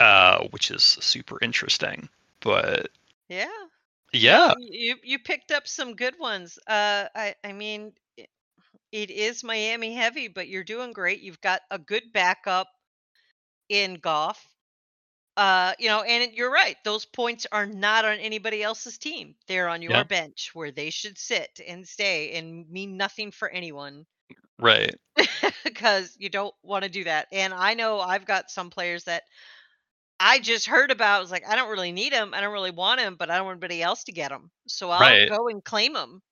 [0.00, 2.08] uh, which is super interesting.
[2.40, 2.90] But
[3.28, 3.68] Yeah.
[4.12, 6.58] yeah, You you picked up some good ones.
[6.66, 7.94] Uh, I I mean,
[8.92, 11.20] it is Miami heavy, but you're doing great.
[11.22, 12.68] You've got a good backup
[13.72, 14.46] in Goff.
[15.36, 16.76] Uh, you know, and you're right.
[16.84, 19.34] Those points are not on anybody else's team.
[19.48, 20.04] They're on your Yeah.
[20.04, 24.06] bench where they should sit and stay and mean nothing for anyone
[24.58, 24.94] right.
[25.64, 27.28] because you don't want to do that.
[27.32, 29.24] And I know I've got some players that
[30.20, 31.18] I just heard about.
[31.18, 32.34] I was like, I don't really need him.
[32.34, 34.50] I don't really want him, but I don't want anybody else to get them.
[34.68, 35.28] So I'll Right.
[35.28, 36.22] go and claim them.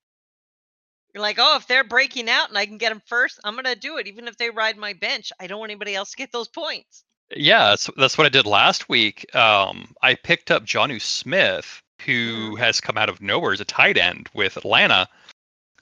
[1.15, 3.77] You're like, oh, if they're breaking out and I can get them first, I'm gonna
[3.77, 5.33] do it, even if they ride my bench.
[5.39, 7.05] I don't want anybody else to get those points.
[7.35, 9.33] Yeah, that's, that's what I did last week.
[9.35, 13.97] Um, I picked up Jonnu Smith, who has come out of nowhere as a tight
[13.99, 15.09] end with Atlanta.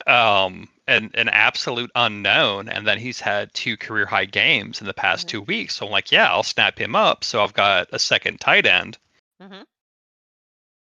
[0.06, 4.94] Um, an an absolute unknown, and then he's had two career high games in the
[4.94, 5.30] past Mhm.
[5.30, 5.76] two weeks.
[5.76, 7.24] So I'm like, yeah, I'll snap him up.
[7.24, 8.96] So I've got a second tight end,
[9.42, 9.66] Mhm.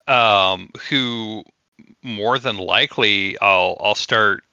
[0.07, 1.43] um, who
[2.03, 4.43] more than likely I'll I'll start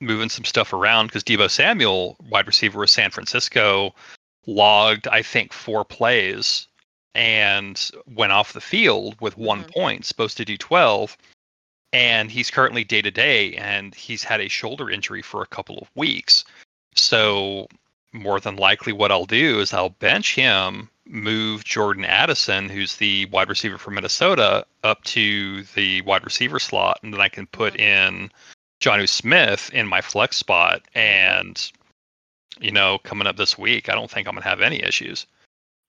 [0.00, 3.94] moving some stuff around because Deebo Samuel, wide receiver with San Francisco,
[4.46, 6.66] logged I think four plays
[7.14, 9.72] and went off the field with one Mhm.
[9.72, 11.16] point, supposed to do twelve.
[11.92, 15.78] And he's currently day to day, and he's had a shoulder injury for a couple
[15.78, 16.44] of weeks.
[16.94, 17.68] So
[18.12, 23.26] more than likely, what I'll do is I'll bench him, move Jordan Addison, who's the
[23.26, 27.76] wide receiver from Minnesota, up to the wide receiver slot, and then I can put
[27.76, 28.30] in
[28.80, 30.82] Jonnu Smith in my flex spot.
[30.94, 31.70] And
[32.60, 35.26] you know, coming up this week, I don't think I'm gonna have any issues.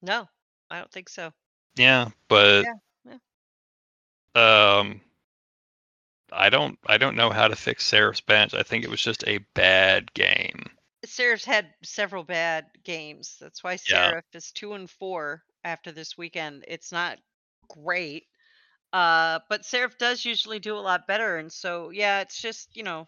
[0.02, 0.28] No,
[0.70, 1.32] I don't think so.
[1.76, 2.66] Yeah, but
[3.06, 5.02] Yeah, um,
[6.32, 8.54] I don't I don't know how to fix Seraph's bench.
[8.54, 10.64] I think it was just a bad game.
[11.06, 13.38] Seraph's had several bad games.
[13.40, 14.10] That's why Yeah.
[14.10, 16.66] Seraph is two and four after this weekend.
[16.68, 17.20] It's not
[17.70, 18.28] great.
[18.94, 22.84] Uh, but Seraph does usually do a lot better, and so yeah, it's just you
[22.84, 23.08] know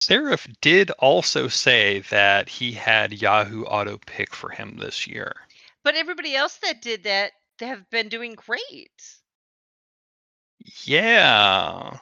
[0.00, 5.46] Seraph did also say that he had Yahoo auto pick for him this year.
[5.82, 9.18] But everybody else that did that they have been doing great.
[10.84, 11.98] Yeah,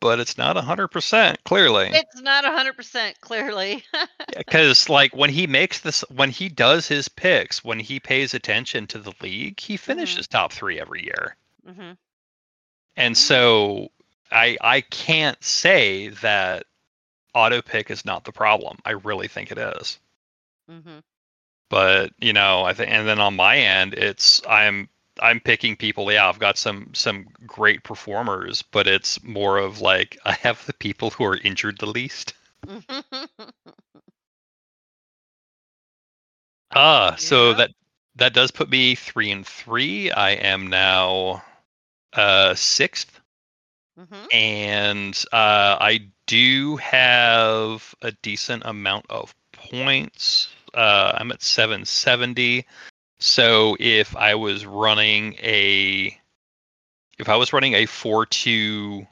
[0.00, 2.00] but it's not hundred percent clearly.
[2.00, 3.84] It's not hundred percent clearly.
[4.36, 8.86] Because like when he makes this, when he does his picks, when he pays attention
[8.88, 11.36] to the league, he finishes top three every year.
[11.64, 11.92] hmm
[12.96, 13.16] And Mhm.
[13.16, 13.92] so
[14.30, 16.66] I I can't say that
[17.34, 18.78] auto pick is not the problem.
[18.84, 19.98] I really think it is.
[20.70, 20.98] Mm-hmm.
[21.70, 24.88] But you know, I think, and then on my end, it's I'm
[25.20, 26.10] I'm picking people.
[26.12, 30.74] Yeah, I've got some some great performers, but it's more of like I have the
[30.74, 32.34] people who are injured the least.
[36.74, 37.54] Ah, so Yeah.
[37.54, 37.70] that
[38.16, 40.10] that does put me three and three.
[40.10, 41.44] I am now
[42.14, 43.17] uh sixth,
[43.98, 50.48] hmm and uh, I do have a decent amount of points.
[50.74, 52.66] Uh, I'm at 770.
[53.18, 56.16] So if I was running a
[57.18, 59.06] if I was running a 4-2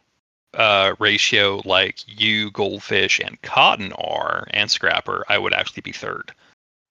[0.54, 6.32] uh, ratio like you, Goldfish, and Cotton are, and Scrapper, I would actually be third.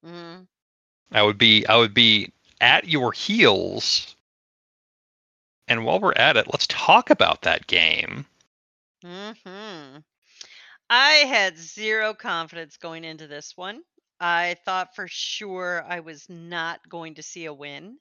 [0.04, 0.42] hmm
[1.12, 4.15] I would be I would be at your heels.
[5.68, 8.26] And while we're at it, let's talk about that game.
[9.04, 9.98] hmm
[10.90, 13.84] I had zero confidence going into this one.
[14.20, 18.00] I thought for sure I was not going to see a win.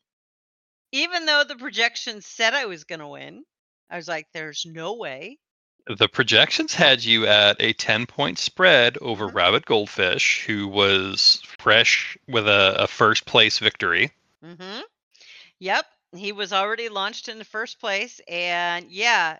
[0.93, 3.45] Even though the projections said I was going to win,
[3.91, 5.39] I was like, there's no way.
[5.87, 9.35] The projections had you at a 10 point spread over Mhm.
[9.35, 14.13] Rabbit Goldfish, who was fresh with a, a first place victory.
[14.43, 14.81] hmm
[15.61, 15.87] Yep.
[16.17, 18.21] He was already launched in the first place.
[18.29, 19.39] And yeah,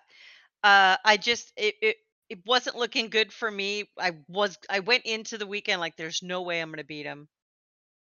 [0.63, 1.97] uh, I just, it, it,
[2.29, 3.91] it wasn't looking good for me.
[3.99, 7.05] I was, I went into the weekend like, there's no way I'm going to beat
[7.05, 7.29] him.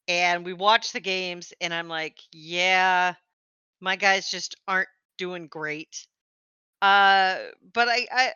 [0.08, 3.14] And we watched the games, and I'm like, yeah,
[3.80, 6.06] my guys just aren't doing great.
[6.82, 7.38] Uh,
[7.74, 8.34] but I, I,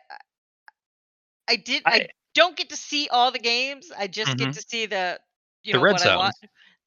[1.47, 3.91] I did, I, I- don't get to see all the games.
[3.91, 4.37] I just Mhm.
[4.37, 5.19] get to see the,
[5.63, 6.33] you The know, red what I zone.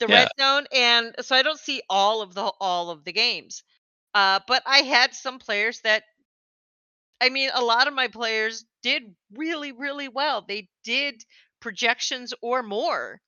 [0.01, 0.25] The Yeah.
[0.25, 3.63] red zone, and so I don't see all of the all of the games.
[4.15, 6.05] Uh, but I had some players that,
[7.21, 10.43] I mean, a lot of my players did really, really well.
[10.43, 11.25] They did
[11.61, 13.23] projections or more.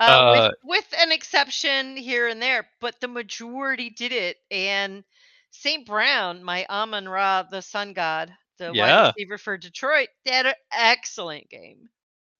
[0.00, 4.36] Uh, Uh, with, with an exception here and there, but the majority did it.
[4.50, 5.04] And
[5.50, 5.86] St.
[5.86, 8.74] Brown, my Amon Ra, the sun god, the Yeah.
[8.74, 11.88] wide receiver for Detroit, they had an excellent game.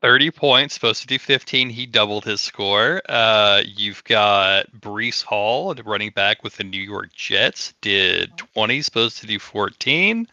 [0.03, 1.71] 30 points, supposed to do 15.
[1.71, 3.01] He doubled his score.
[3.09, 9.19] Uh, you've got Breece Hall, running back with the New York Jets, did 20, supposed
[9.19, 10.27] to do 14.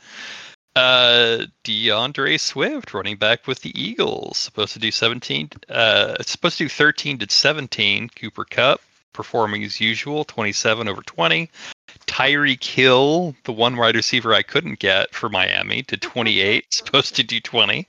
[0.75, 5.49] Uh, D'Andre Swift, running back with the Eagles, supposed to do 17.
[5.69, 8.09] Uh, supposed to do 13, did 17.
[8.09, 8.81] Cooper Kupp,
[9.13, 11.49] performing as usual, 27 over 20.
[12.07, 17.23] Tyreek Hill, the one wide receiver I couldn't get for Miami, did 28, supposed to
[17.23, 17.87] do 20.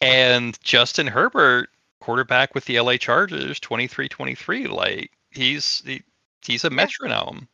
[0.00, 1.70] And Justin Herbert,
[2.00, 4.68] quarterback with the LA Chargers, 23-23.
[4.68, 6.02] Like he's he,
[6.44, 7.48] he's a metronome.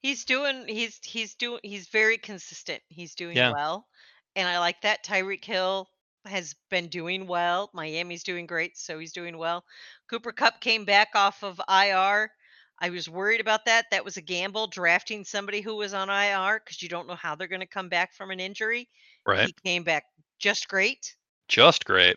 [0.00, 2.82] He's doing he's he's doing he's very consistent.
[2.88, 3.52] He's doing Yeah.
[3.52, 3.86] well.
[4.34, 5.04] And I like that.
[5.04, 5.88] Tyreek Hill
[6.26, 7.70] has been doing well.
[7.72, 9.64] Miami's doing great, so he's doing well.
[10.10, 12.30] Cooper Kupp came back off of IR.
[12.78, 13.86] I was worried about that.
[13.90, 17.34] That was a gamble drafting somebody who was on IR because you don't know how
[17.34, 18.88] they're going to come back from an injury.
[19.26, 19.46] Right.
[19.46, 20.04] He came back
[20.38, 21.15] just great.
[21.48, 22.16] Just great.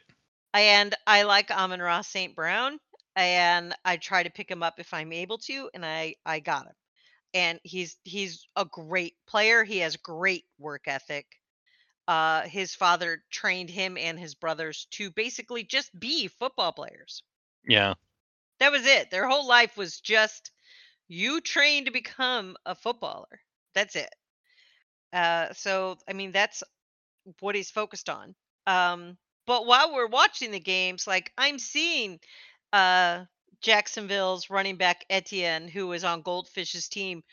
[0.53, 2.35] And I like Amon Ross St.
[2.35, 2.79] Brown,
[3.15, 6.65] and I try to pick him up if I'm able to, and I I got
[6.65, 6.73] him.
[7.33, 9.63] And he's he's a great player.
[9.63, 11.27] He has great work ethic.
[12.07, 17.21] Uh, his father trained him and his brothers to basically just be football players.
[17.67, 17.93] Yeah.
[18.59, 19.11] That was it.
[19.11, 20.49] Their whole life was just
[21.07, 23.41] you train to become a footballer.
[23.75, 24.13] That's it.
[25.13, 26.63] Uh, so I mean that's
[27.41, 28.33] what he's focused on.
[28.67, 32.19] Um, but while we're watching the games, like I'm seeing
[32.73, 33.25] uh
[33.61, 37.23] Jacksonville's running back Etienne, who is on Goldfish's team,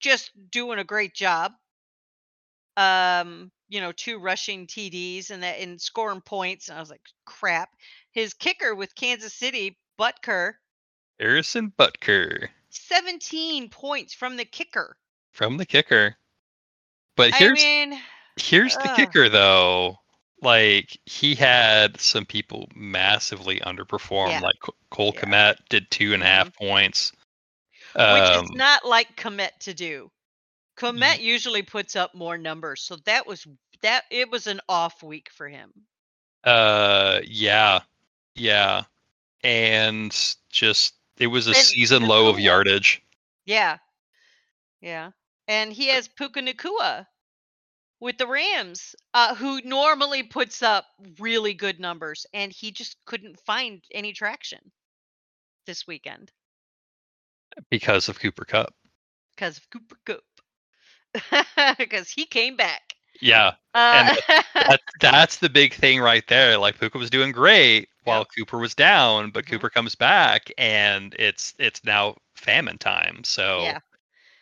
[0.00, 1.52] just doing a great job.
[2.76, 6.68] Um, you know, two rushing TDs and that and scoring points.
[6.68, 7.70] And I was like, crap.
[8.12, 10.54] His kicker with Kansas City, Butker,
[11.18, 14.96] Harrison Butker 17 points from the kicker.
[15.32, 16.16] from the kicker.
[17.16, 17.98] But I here's mean,
[18.36, 19.98] here's the kicker though.
[20.42, 24.30] Like he had some people massively underperform.
[24.30, 24.40] Yeah.
[24.40, 24.56] Like
[24.90, 25.22] Cole Yeah.
[25.22, 27.12] Kmet did two and a half points.
[27.94, 30.10] which Um, is not like Kmet to do.
[30.76, 33.46] Kmet usually puts up more numbers, so that was
[33.80, 35.72] that it was an off week for him.
[36.44, 37.80] Uh, yeah,
[38.34, 38.84] yeah,
[39.42, 43.02] and just it was a And season low of yardage.
[43.46, 43.78] Yeah.
[44.82, 45.12] Yeah.
[45.48, 47.06] And he has Puka Nacua
[48.00, 50.86] with the Rams, uh, who normally puts up
[51.18, 54.72] really good numbers, and he just couldn't find any traction
[55.66, 56.32] this weekend
[57.70, 58.74] because of Cooper Kupp.
[59.36, 60.24] because of Cooper Kupp.
[61.78, 62.94] Because he came back.
[63.20, 64.16] Yeah, Uh,
[64.62, 66.58] that's that's the big thing right there.
[66.58, 68.36] Like Puka was doing great while Yep.
[68.36, 69.46] Cooper was down, but Mhm.
[69.46, 73.24] Cooper comes back and it's it's now famine time.
[73.24, 73.95] So yeah.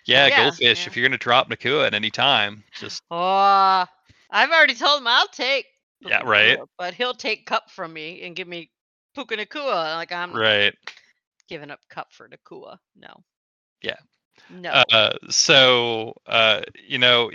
[0.07, 0.87] Yeah, Yeah, Goldfish, yeah.
[0.87, 3.87] if you're gonna drop Nacua at any time, just Oh,
[4.31, 5.67] I've already told him I'll take.
[6.01, 6.59] Yeah, right.
[6.77, 8.71] But he'll take Kupp from me and give me
[9.15, 9.95] Puka Nacua.
[9.97, 10.75] Like I'm right.
[11.49, 12.79] giving up Kupp for Nacua.
[12.97, 13.15] No.
[13.83, 13.97] Yeah.
[14.51, 14.71] No.
[14.71, 17.31] Uh, so uh, you know,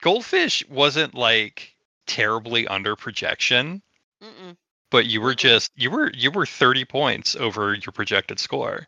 [0.00, 1.74] Goldfish wasn't like
[2.06, 3.82] terribly under projection,
[4.22, 4.56] Mm-mm.
[4.90, 8.86] but you were just you were you were 30 points over your projected score.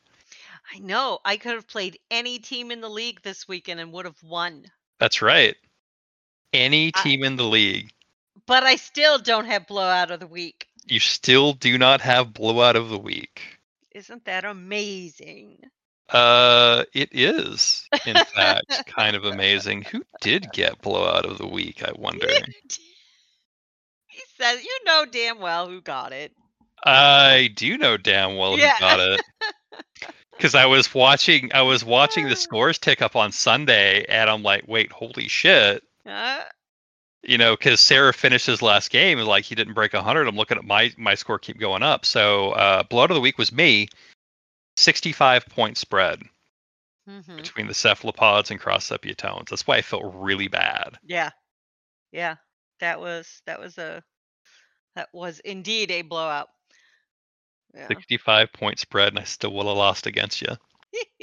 [0.74, 1.18] I know.
[1.24, 4.64] I could have played any team in the league this weekend and would have won.
[4.98, 5.54] That's right.
[6.52, 7.92] Any I- team in the league,
[8.46, 10.68] But I still don't have blowout of the week.
[10.86, 13.42] you still do not have blowout of the week.
[13.92, 15.58] Isn't that amazing?
[16.10, 19.82] Uh, it is in fact kind of amazing.
[19.82, 21.82] Who did get blowout of the week?
[21.82, 22.28] I wonder.
[24.06, 26.32] he says, you know damn well who got it.
[26.84, 28.74] I do know damn well Yeah.
[28.74, 29.20] who got it.
[30.36, 34.42] Because I was watching, I was watching the scores tick up on Sunday, and I'm
[34.42, 35.82] like, wait, holy shit!
[36.04, 36.42] Uh,
[37.22, 40.28] You know, because Seraph finished his last game, and like he didn't break 100.
[40.28, 42.04] I'm looking at my my score keep going up.
[42.04, 43.88] So uh, blowout of the week was me,
[44.76, 46.22] 65 point spread
[47.08, 47.36] mhm.
[47.36, 49.48] between the cephalopods and cross sepiotones.
[49.48, 50.98] That's why I felt really bad.
[51.02, 51.30] Yeah.
[52.12, 52.36] Yeah.
[52.80, 54.02] That was that was a
[54.94, 56.48] that was indeed a blowout.
[57.76, 57.88] Yeah.
[57.88, 60.48] 65 point spread, and I still would have lost against you.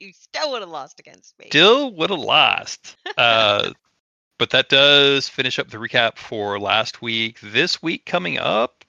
[0.00, 1.46] you still would have lost against me.
[1.48, 2.96] Still would have lost.
[3.16, 3.72] Uh,
[4.38, 7.40] but that does finish up the recap for last week.
[7.40, 8.84] This week coming up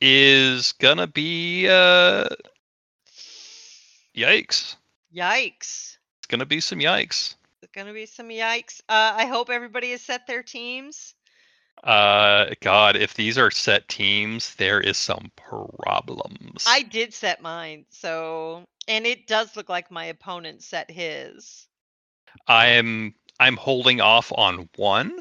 [0.00, 2.28] is gonna be uh,
[4.16, 4.74] yikes.
[5.14, 5.98] Yikes.
[6.18, 7.36] It's gonna be some yikes.
[7.62, 8.80] It's gonna be some yikes.
[8.88, 11.14] Uh, I hope everybody has set their teams.
[11.84, 16.64] Uh, God, if these are set teams, there is some problems.
[16.66, 21.68] I did set mine, so and it does look like my opponent set his.
[22.48, 25.20] I'm I'm holding off on one,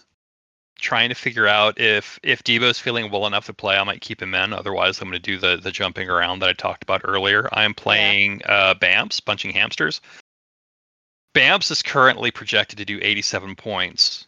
[0.80, 4.22] trying to figure out if if Deebo's feeling well enough to play, I might keep
[4.22, 4.53] him in.
[4.53, 7.49] Otherwise, I'm going to do the the jumping around that I talked about earlier.
[7.51, 9.99] I'm playing uh, Bamps, punching hamsters.
[11.34, 14.28] Bamps is currently projected to do 87 points,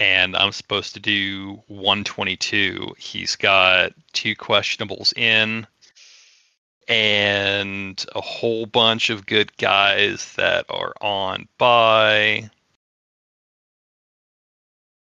[0.00, 2.94] and I'm supposed to do 122.
[2.98, 5.66] He's got two questionables in,
[6.88, 12.50] and a whole bunch of good guys that are on by.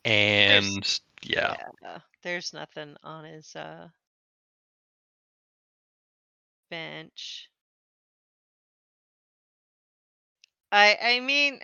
[0.05, 1.55] And yeah,
[1.86, 3.86] uh, there's nothing on his uh
[6.68, 7.49] bench.
[10.72, 11.61] I I mean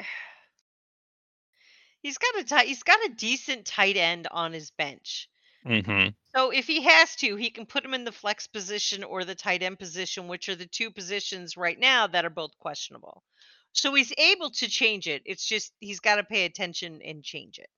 [2.06, 5.28] he's got a tight he's got a decent tight end on his bench.
[5.64, 9.24] hmm So if he has to, he can put him in the flex position or
[9.24, 13.24] the tight end position, which are the two positions right now that are both questionable.
[13.72, 15.22] So he's able to change it.
[15.26, 17.68] It's just he's got to pay attention and change it.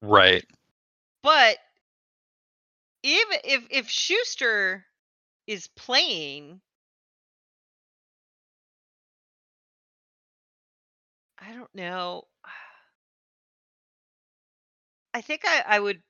[0.00, 0.44] Right.
[1.22, 1.58] But
[3.04, 4.84] even if if Schuster
[5.46, 6.60] is playing,
[11.42, 12.22] I don't know.
[15.14, 16.00] I think I, I would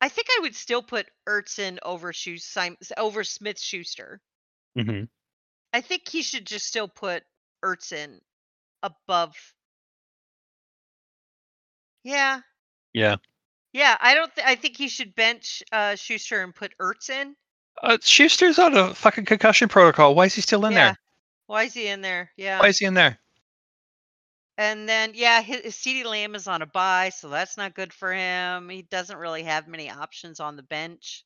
[0.00, 2.38] I think I would still put Ertzen over Schu-
[2.98, 4.20] over Smith Schuster.
[4.76, 5.04] Mm-hmm.
[5.72, 7.22] I think he should just still put
[7.64, 8.18] Ertzen
[8.82, 9.34] above.
[12.02, 12.40] Yeah,
[12.92, 13.16] Yeah.
[13.72, 13.96] yeah.
[13.98, 14.34] I don't.
[14.34, 17.34] Th- I think he should bench uh, Schuster and put Ertzen.
[17.82, 20.14] Uh, Schuster's on a fucking concussion protocol.
[20.14, 20.84] Why is he still in yeah.
[20.84, 20.98] there?
[21.46, 22.30] Why is he in there?
[22.36, 22.60] Yeah.
[22.60, 23.18] Why is he in there?
[24.56, 28.12] And then yeah, his, CeeDee Lamb is on a buy, so that's not good for
[28.12, 28.68] him.
[28.68, 31.24] He doesn't really have many options on the bench.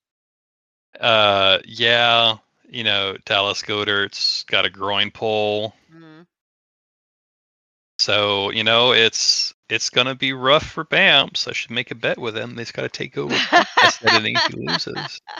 [0.98, 2.38] Uh, yeah.
[2.70, 5.74] You know, Dallas Goedert's got a groin pull.
[5.94, 6.26] Mm.
[7.98, 11.48] So, you know, it's it's gonna be rough for Bamps.
[11.48, 12.56] I should make a bet with him.
[12.56, 13.34] He's gotta take over
[14.02, 15.20] editing if he loses.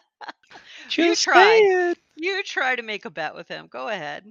[0.90, 1.94] You try.
[2.16, 3.66] You try to make a bet with him.
[3.66, 4.24] Go ahead.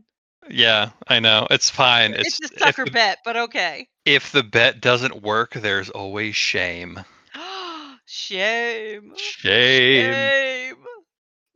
[0.49, 1.47] Yeah, I know.
[1.51, 2.13] It's fine.
[2.13, 3.87] It's, It's, a sucker the, bet, but okay.
[4.05, 6.99] if the bet doesn't work, there's always shame.
[8.05, 9.13] Shame.
[9.17, 10.13] Shame.
[10.13, 10.75] Shame.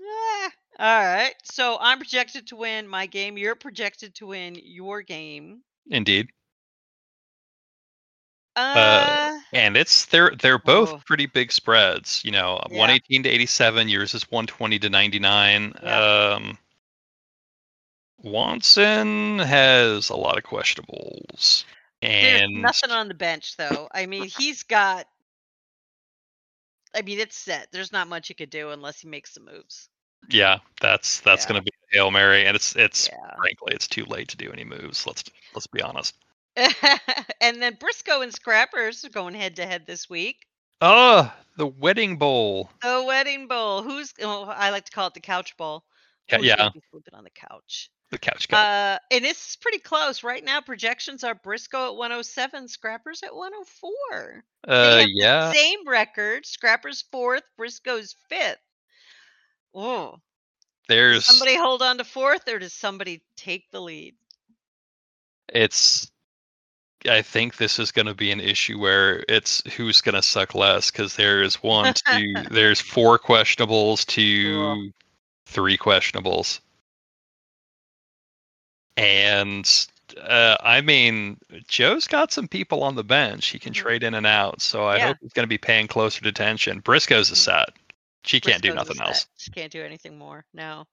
[0.05, 0.51] Ah.
[0.79, 1.33] All right.
[1.43, 3.37] So I'm projected to win my game.
[3.37, 5.61] You're projected to win your game.
[5.89, 6.27] Indeed.
[8.57, 11.01] Uh, And it's they're they're both Oh.
[11.05, 12.21] pretty big spreads.
[12.25, 12.79] You know, Yeah.
[12.79, 13.87] 118 to 87.
[13.87, 15.73] Yours is 120 to 99.
[15.81, 16.33] Yeah.
[16.35, 16.57] Um,
[18.23, 21.65] Watson has a lot of questionables,
[22.01, 23.87] there's and nothing on the bench though.
[23.93, 25.07] I mean, he's got.
[26.95, 27.67] I mean, it's set.
[27.71, 29.89] There's not much he could do unless he makes some moves.
[30.29, 31.49] yeah, that's that's Yeah.
[31.49, 33.35] going to be hail mary, and it's it's Yeah.
[33.37, 35.05] frankly it's too late to do any moves.
[35.07, 36.15] Let's let's be honest.
[36.57, 40.45] and then Briscoe and Scrappers are going head to head this week.
[40.81, 42.69] Oh, the wedding bowl.
[42.81, 43.83] The wedding bowl.
[43.83, 44.13] Who's?
[44.21, 45.85] Oh, I like to call it the couch bowl.
[46.29, 47.89] Yeah, Who's yeah, sleeping on the couch.
[48.11, 48.57] The couch go.
[48.57, 50.61] Uh, and this is pretty close right now.
[50.61, 54.43] Projections are Briscoe at 107, Scrappers at 104.
[54.67, 55.51] They Uh, yeah.
[55.51, 56.45] same record.
[56.45, 58.59] Scrappers fourth, Briscoe's fifth.
[59.73, 60.19] Oh,
[60.87, 64.15] There's somebody hold on to fourth, or does somebody take the lead?
[65.53, 66.11] it's
[67.09, 70.53] I think this is going to be an issue where it's who's going to suck
[70.53, 74.91] less because there's one, two, there's four questionables to
[75.47, 76.59] three questionables,
[78.97, 79.87] and
[80.21, 81.37] uh, I mean
[81.67, 83.77] Joe's got some people on the bench he can Mhm.
[83.77, 85.07] trade in and out, so I Yeah.
[85.07, 86.79] hope he's going to be paying closer attention.
[86.79, 87.37] Briscoe's a Mhm.
[87.37, 87.69] set;
[88.23, 89.27] she can't do nothing else.
[89.37, 90.45] She can't do anything more.
[90.53, 90.87] No.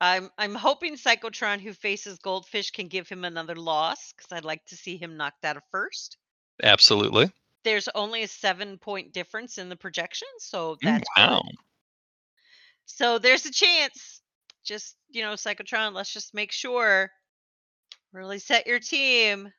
[0.00, 4.64] I'm I'm hoping Psychotron, who faces Goldfish, can give him another loss because I'd like
[4.66, 6.18] to see him knocked out of first.
[6.62, 7.30] Absolutely.
[7.64, 11.40] There's only a seven point difference in the projection, so that's good.
[12.84, 14.22] So there's a chance.
[14.66, 15.94] Just you know, Psychotron.
[15.94, 17.10] Let's just make sure.
[18.12, 19.52] Really set your team.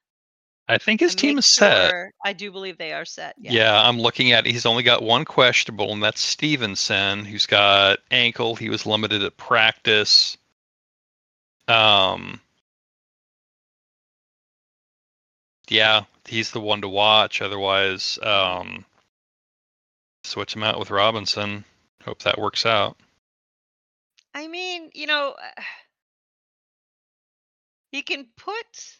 [0.69, 1.93] I think his team is set.
[2.25, 3.35] I do believe they are set.
[3.39, 3.51] Yeah.
[3.51, 3.87] Yeah.
[3.87, 8.55] I'm looking at he's only got one questionable, and that's Stevenson, who's got ankle.
[8.55, 10.37] He was limited at practice.
[11.67, 12.41] Um
[15.69, 17.41] Yeah, he's the one to watch.
[17.41, 18.85] Otherwise, um
[20.23, 21.63] switch him out with Robinson.
[22.03, 22.97] Hope that works out.
[24.37, 25.35] I mean, you know,
[27.91, 28.99] he can put.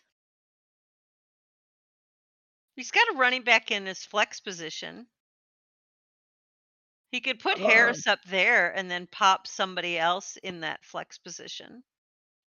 [2.76, 5.06] He's got a running back in his flex position.
[7.12, 11.20] He could put Uh, Harris up there and then pop somebody else in that flex
[11.20, 11.84] position.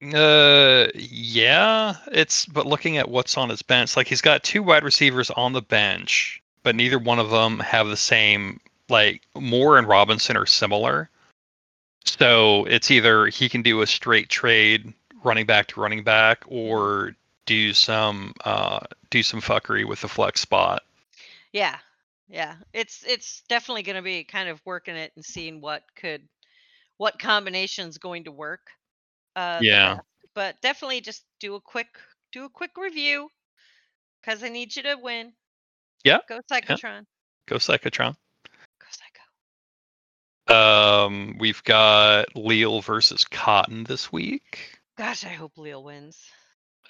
[0.02, 4.82] Uh, yeah, it's but looking at what's on his bench, like he's got two wide
[4.82, 8.58] receivers on the bench, but neither one of them have the same.
[8.88, 11.08] Like Moore and Robinson are similar,
[12.18, 14.92] so it's either he can do a straight trade,
[15.22, 17.14] running back to running back, or
[17.46, 18.80] do some uh
[19.10, 20.82] do some fuckery with the flex spot.
[21.52, 21.78] Yeah.
[22.28, 22.54] Yeah.
[22.72, 26.22] It's it's definitely going to be kind of working it and seeing what could
[26.96, 28.70] what combination's going to work.
[29.36, 30.00] Uh Yeah.
[30.34, 31.88] But definitely just do a quick
[32.32, 33.30] do a quick review
[34.24, 35.32] cuz I need you to win.
[36.04, 37.04] Yeah, Go Psychotron.
[37.46, 38.16] Go Psychotron.
[40.50, 44.80] Um, we've got Leal versus Cotton this week.
[44.98, 46.18] Gosh, I hope Leo wins.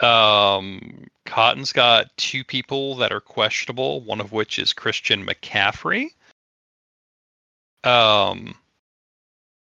[0.00, 6.08] Um, Cotton's got two people that are questionable, one of which is Christian McCaffrey.
[7.84, 8.54] Um,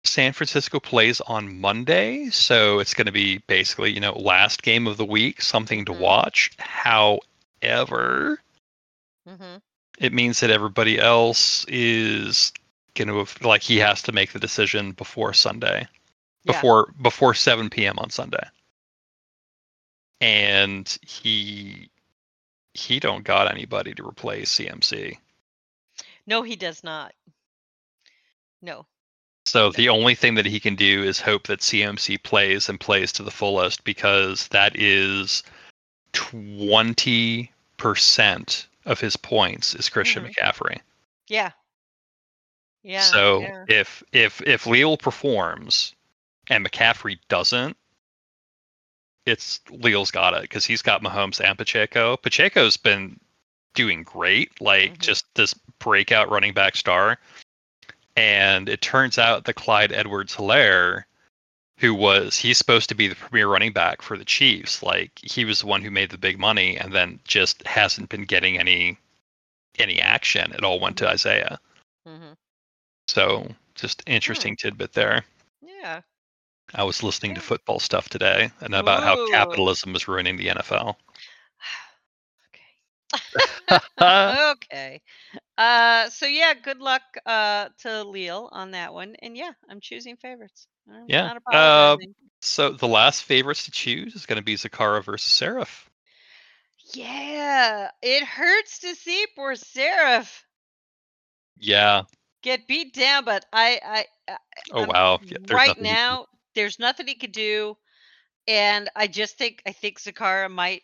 [0.05, 4.88] San Francisco plays on Monday, so it's going to be basically, you know, last game
[4.88, 5.99] of the week, something to Mhm.
[5.99, 6.51] watch.
[6.57, 8.41] However,
[9.27, 9.61] Mhm.
[9.97, 12.51] it means that everybody else is
[12.95, 15.87] going to like he has to make the decision before Sunday,
[16.43, 16.53] Yeah.
[16.53, 17.97] before before 7 p.m.
[17.99, 18.45] on Sunday,
[20.21, 21.89] and he
[22.73, 25.17] he don't got anybody to replace CMC.
[26.25, 27.13] No, he does not.
[28.61, 28.85] No.
[29.45, 33.11] So the only thing that he can do is hope that CMC plays and plays
[33.13, 35.43] to the fullest because that is
[36.13, 40.33] 20% of his points is Christian Mhm.
[40.33, 40.79] McCaffrey.
[41.27, 41.51] Yeah.
[42.84, 43.01] Yeah.
[43.01, 43.65] so yeah.
[43.67, 45.93] if if if Leal performs
[46.49, 47.77] and McCaffrey doesn't,
[49.25, 52.17] it's Leal's got it because he's got Mahomes and Pacheco.
[52.17, 53.19] Pacheco's been
[53.73, 54.99] doing great, like Mhm.
[55.01, 57.19] just this breakout running back star.
[58.15, 61.05] And it turns out that Clyde Edwards Helaire,
[61.77, 65.45] who was he's supposed to be the premier running back for the Chiefs, like he
[65.45, 68.97] was the one who made the big money and then just hasn't been getting any
[69.79, 70.51] any action.
[70.53, 71.59] It all went to Isaiah.
[72.07, 72.36] Mhm.
[73.07, 75.23] So just interesting tidbit there.
[75.61, 76.01] Yeah.
[76.73, 79.27] I was listening to football stuff today and about how Ooh.
[79.31, 80.95] capitalism is ruining the NFL.
[83.69, 83.79] okay.
[84.51, 85.01] okay.
[85.57, 89.15] Uh so yeah, good luck uh to Leal on that one.
[89.21, 90.67] And yeah, I'm choosing favorites.
[90.91, 92.15] I'm Yeah, Not uh, apologizing.
[92.41, 95.89] So the last favorites to choose is going to be Zakara versus Seraph.
[96.93, 97.89] yeah.
[98.01, 100.45] It hurts to see poor Seraph
[101.57, 102.03] Yeah.
[102.43, 104.37] Get beat down, but I I, I
[104.71, 105.21] Oh I'm- wow.
[105.29, 107.77] Yeah, right nothing you can- now there's nothing he could do.
[108.47, 110.83] And I just think I think Zakara might,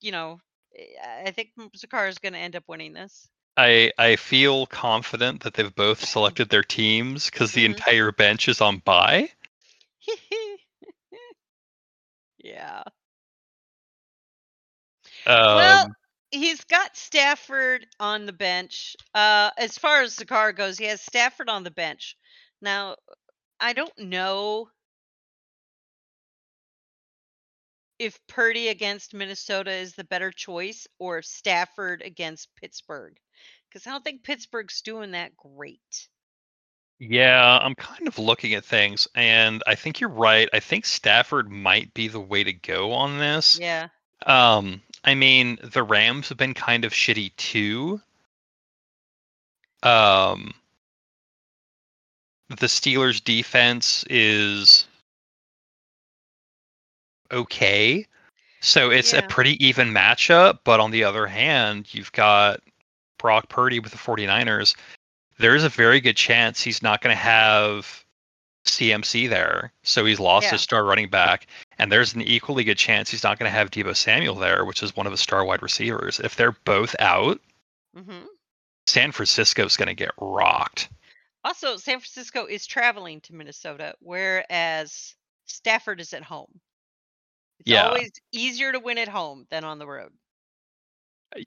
[0.00, 0.40] you know,
[0.76, 3.28] eh, I think Zakara is going to end up winning this.
[3.56, 7.76] I I feel confident that they've both selected their teams because the Mhm.
[7.76, 9.30] entire bench is on bye.
[12.38, 12.82] yeah.
[15.26, 15.86] Um, well,
[16.36, 18.96] he's got Stafford on the bench.
[19.14, 22.16] Uh, as far as the car goes, he has Stafford on the bench.
[22.60, 22.96] Now,
[23.60, 24.68] I don't know
[27.98, 33.16] if Purdy against Minnesota is the better choice or if Stafford against Pittsburgh.
[33.68, 36.08] Because I don't think Pittsburgh's doing that great.
[36.98, 40.48] Yeah, I'm kind of looking at things, and I think you're right.
[40.54, 43.58] I think Stafford might be the way to go on this.
[43.58, 43.88] Yeah.
[44.24, 48.00] Um, I mean, the Rams have been kind of shitty too.
[49.84, 50.52] Um,
[52.48, 54.86] the Steelers' defense is
[57.30, 58.06] okay.
[58.60, 62.60] So it's a pretty even matchup, but on the other hand, you've got
[63.18, 64.74] Brock Purdy with the 49ers.
[65.38, 68.04] There's a very good chance he's not going to have
[68.64, 69.72] CMC there.
[69.82, 70.52] So he's lost Yeah.
[70.52, 71.46] his star running back.
[71.78, 74.82] And there's an equally good chance he's not going to have Deebo Samuel there, which
[74.82, 76.20] is one of his star wide receivers.
[76.20, 77.40] If they're both out,
[77.94, 78.26] hmm
[78.86, 80.88] San Francisco's going to get rocked.
[81.44, 85.14] Also, San Francisco is traveling to Minnesota, whereas
[85.46, 86.60] Stafford is at home.
[87.58, 87.86] It's Yeah.
[87.88, 90.16] always easier to win at home than on the road.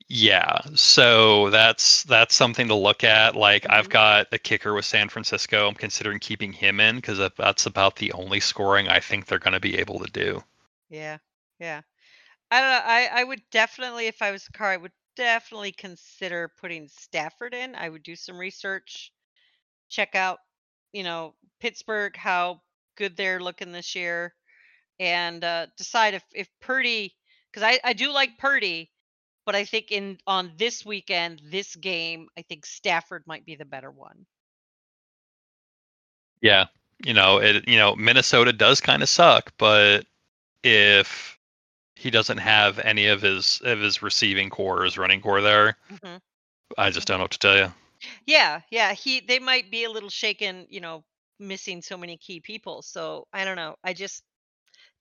[0.10, 3.36] Yeah, so that's that's something to look at.
[3.36, 3.90] Like I've Mhm.
[3.90, 5.68] got a kicker with San Francisco.
[5.68, 9.54] I'm considering keeping him in because that's about the only scoring I think they're going
[9.54, 10.44] to be able to do.
[10.90, 11.18] Yeah,
[11.60, 11.82] yeah.
[12.52, 12.92] I don't know.
[12.92, 17.54] I I would definitely, if I was a car, I would definitely consider putting Stafford
[17.56, 17.76] in.
[17.76, 19.14] I would do some research,
[19.90, 20.40] check out,
[20.94, 22.64] you know, Pittsburgh, how
[22.98, 24.36] good they're looking this year,
[25.00, 27.18] and uh, decide if if Purdy,
[27.52, 28.92] because I I do like Purdy,
[29.50, 33.66] but I think in on this weekend, this game, I think Stafford might be the
[33.66, 34.28] better one.
[36.42, 36.66] Yeah,
[37.06, 37.68] you know it.
[37.68, 40.06] You know Minnesota does kind of suck, but
[40.64, 41.38] if
[41.96, 46.18] he doesn't have any of his of his receiving core, his running core there, hmm
[46.78, 47.74] I just don't know what to tell you.
[48.26, 48.94] Yeah, yeah.
[48.94, 51.04] He they might be a little shaken, you know,
[51.40, 52.82] missing so many key people.
[52.82, 53.76] So I don't know.
[53.84, 54.24] I just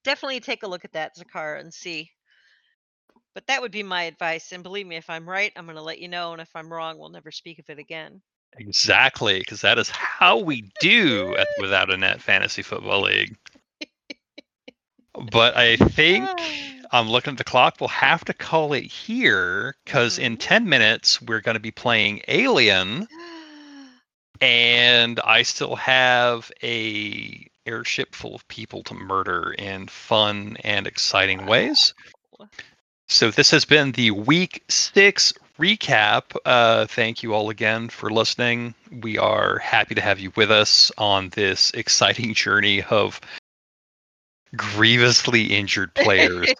[0.03, 2.11] definitely take a look at that Zakara and see.
[3.35, 4.51] But that would be my advice.
[4.51, 6.33] And believe me, if I'm right, I'm going to let you know.
[6.33, 8.21] And if I'm wrong, we'll never speak of it again.
[8.57, 13.37] Exactly, because that is how we do at Without a Net Fantasy Football League.
[15.31, 16.27] But I think
[16.91, 17.77] I'm looking at the clock.
[17.79, 20.39] We'll have to call it here because in Mhm.
[20.39, 23.07] 10 minutes we're going to be playing Alien,
[24.41, 31.45] and I still have a airship full of people to murder in fun and exciting
[31.45, 31.93] ways.
[33.09, 36.35] So this has been the week six recap.
[36.45, 38.75] Uh, thank you all again for listening.
[39.01, 43.19] We are happy to have you with us on this exciting journey of
[44.55, 46.53] grievously injured players.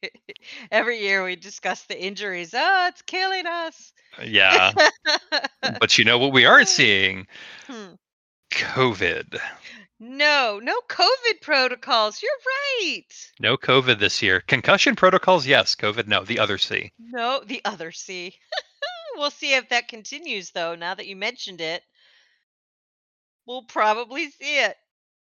[0.70, 2.52] Every year we discuss the injuries.
[2.54, 3.92] Oh, it's killing us.
[4.22, 4.72] yeah.
[5.80, 7.26] But you know what we aren't seeing?
[7.66, 7.94] Hmm.
[8.52, 9.38] COVID.
[10.00, 12.22] No, no COVID protocols.
[12.22, 12.30] You're
[12.86, 13.30] right.
[13.40, 14.40] No COVID this year.
[14.40, 15.74] Concussion protocols, yes.
[15.74, 16.24] COVID, no.
[16.24, 16.92] The other C.
[16.98, 18.34] No, the other C.
[19.16, 20.76] we'll see if that continues, though.
[20.76, 21.82] Now that you mentioned it,
[23.46, 24.76] we'll probably see it.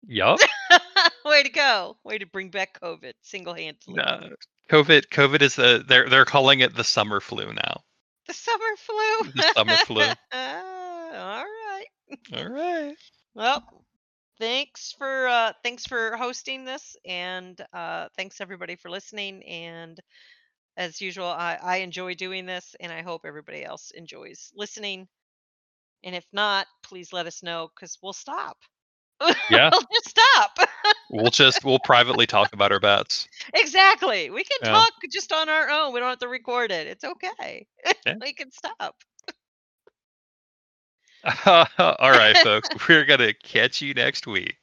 [0.08, 0.40] Yup.
[1.26, 1.98] Way to go.
[2.04, 4.00] Way to bring back COVID single handedly.
[4.00, 4.30] Uh,
[4.70, 5.08] COVID.
[5.10, 7.82] COVID is the they're they're calling it the summer flu now.
[8.28, 9.32] The summer flu.
[9.36, 10.02] The summer flu.
[10.34, 11.86] All right.
[12.34, 12.96] All right.
[13.34, 13.83] Well,
[14.44, 20.02] thanks for uh thanks for hosting this and uh thanks everybody for listening and
[20.76, 25.08] as usual I I enjoy doing this and I hope everybody else enjoys listening.
[26.04, 28.58] And if not, please let us know cuz we'll stop.
[29.50, 29.70] Yeah.
[29.72, 30.58] we'll just stop.
[31.10, 33.30] We'll just we'll privately talk about our bets.
[33.54, 34.30] exactly.
[34.30, 34.72] We can Yeah.
[34.74, 35.94] talk just on our own.
[35.94, 36.88] We don't have to record it.
[36.88, 37.66] It's okay.
[38.06, 38.16] Yeah.
[38.22, 38.96] we can stop.
[41.46, 42.70] All right, folks.
[42.88, 44.58] We're gonna catch you next week.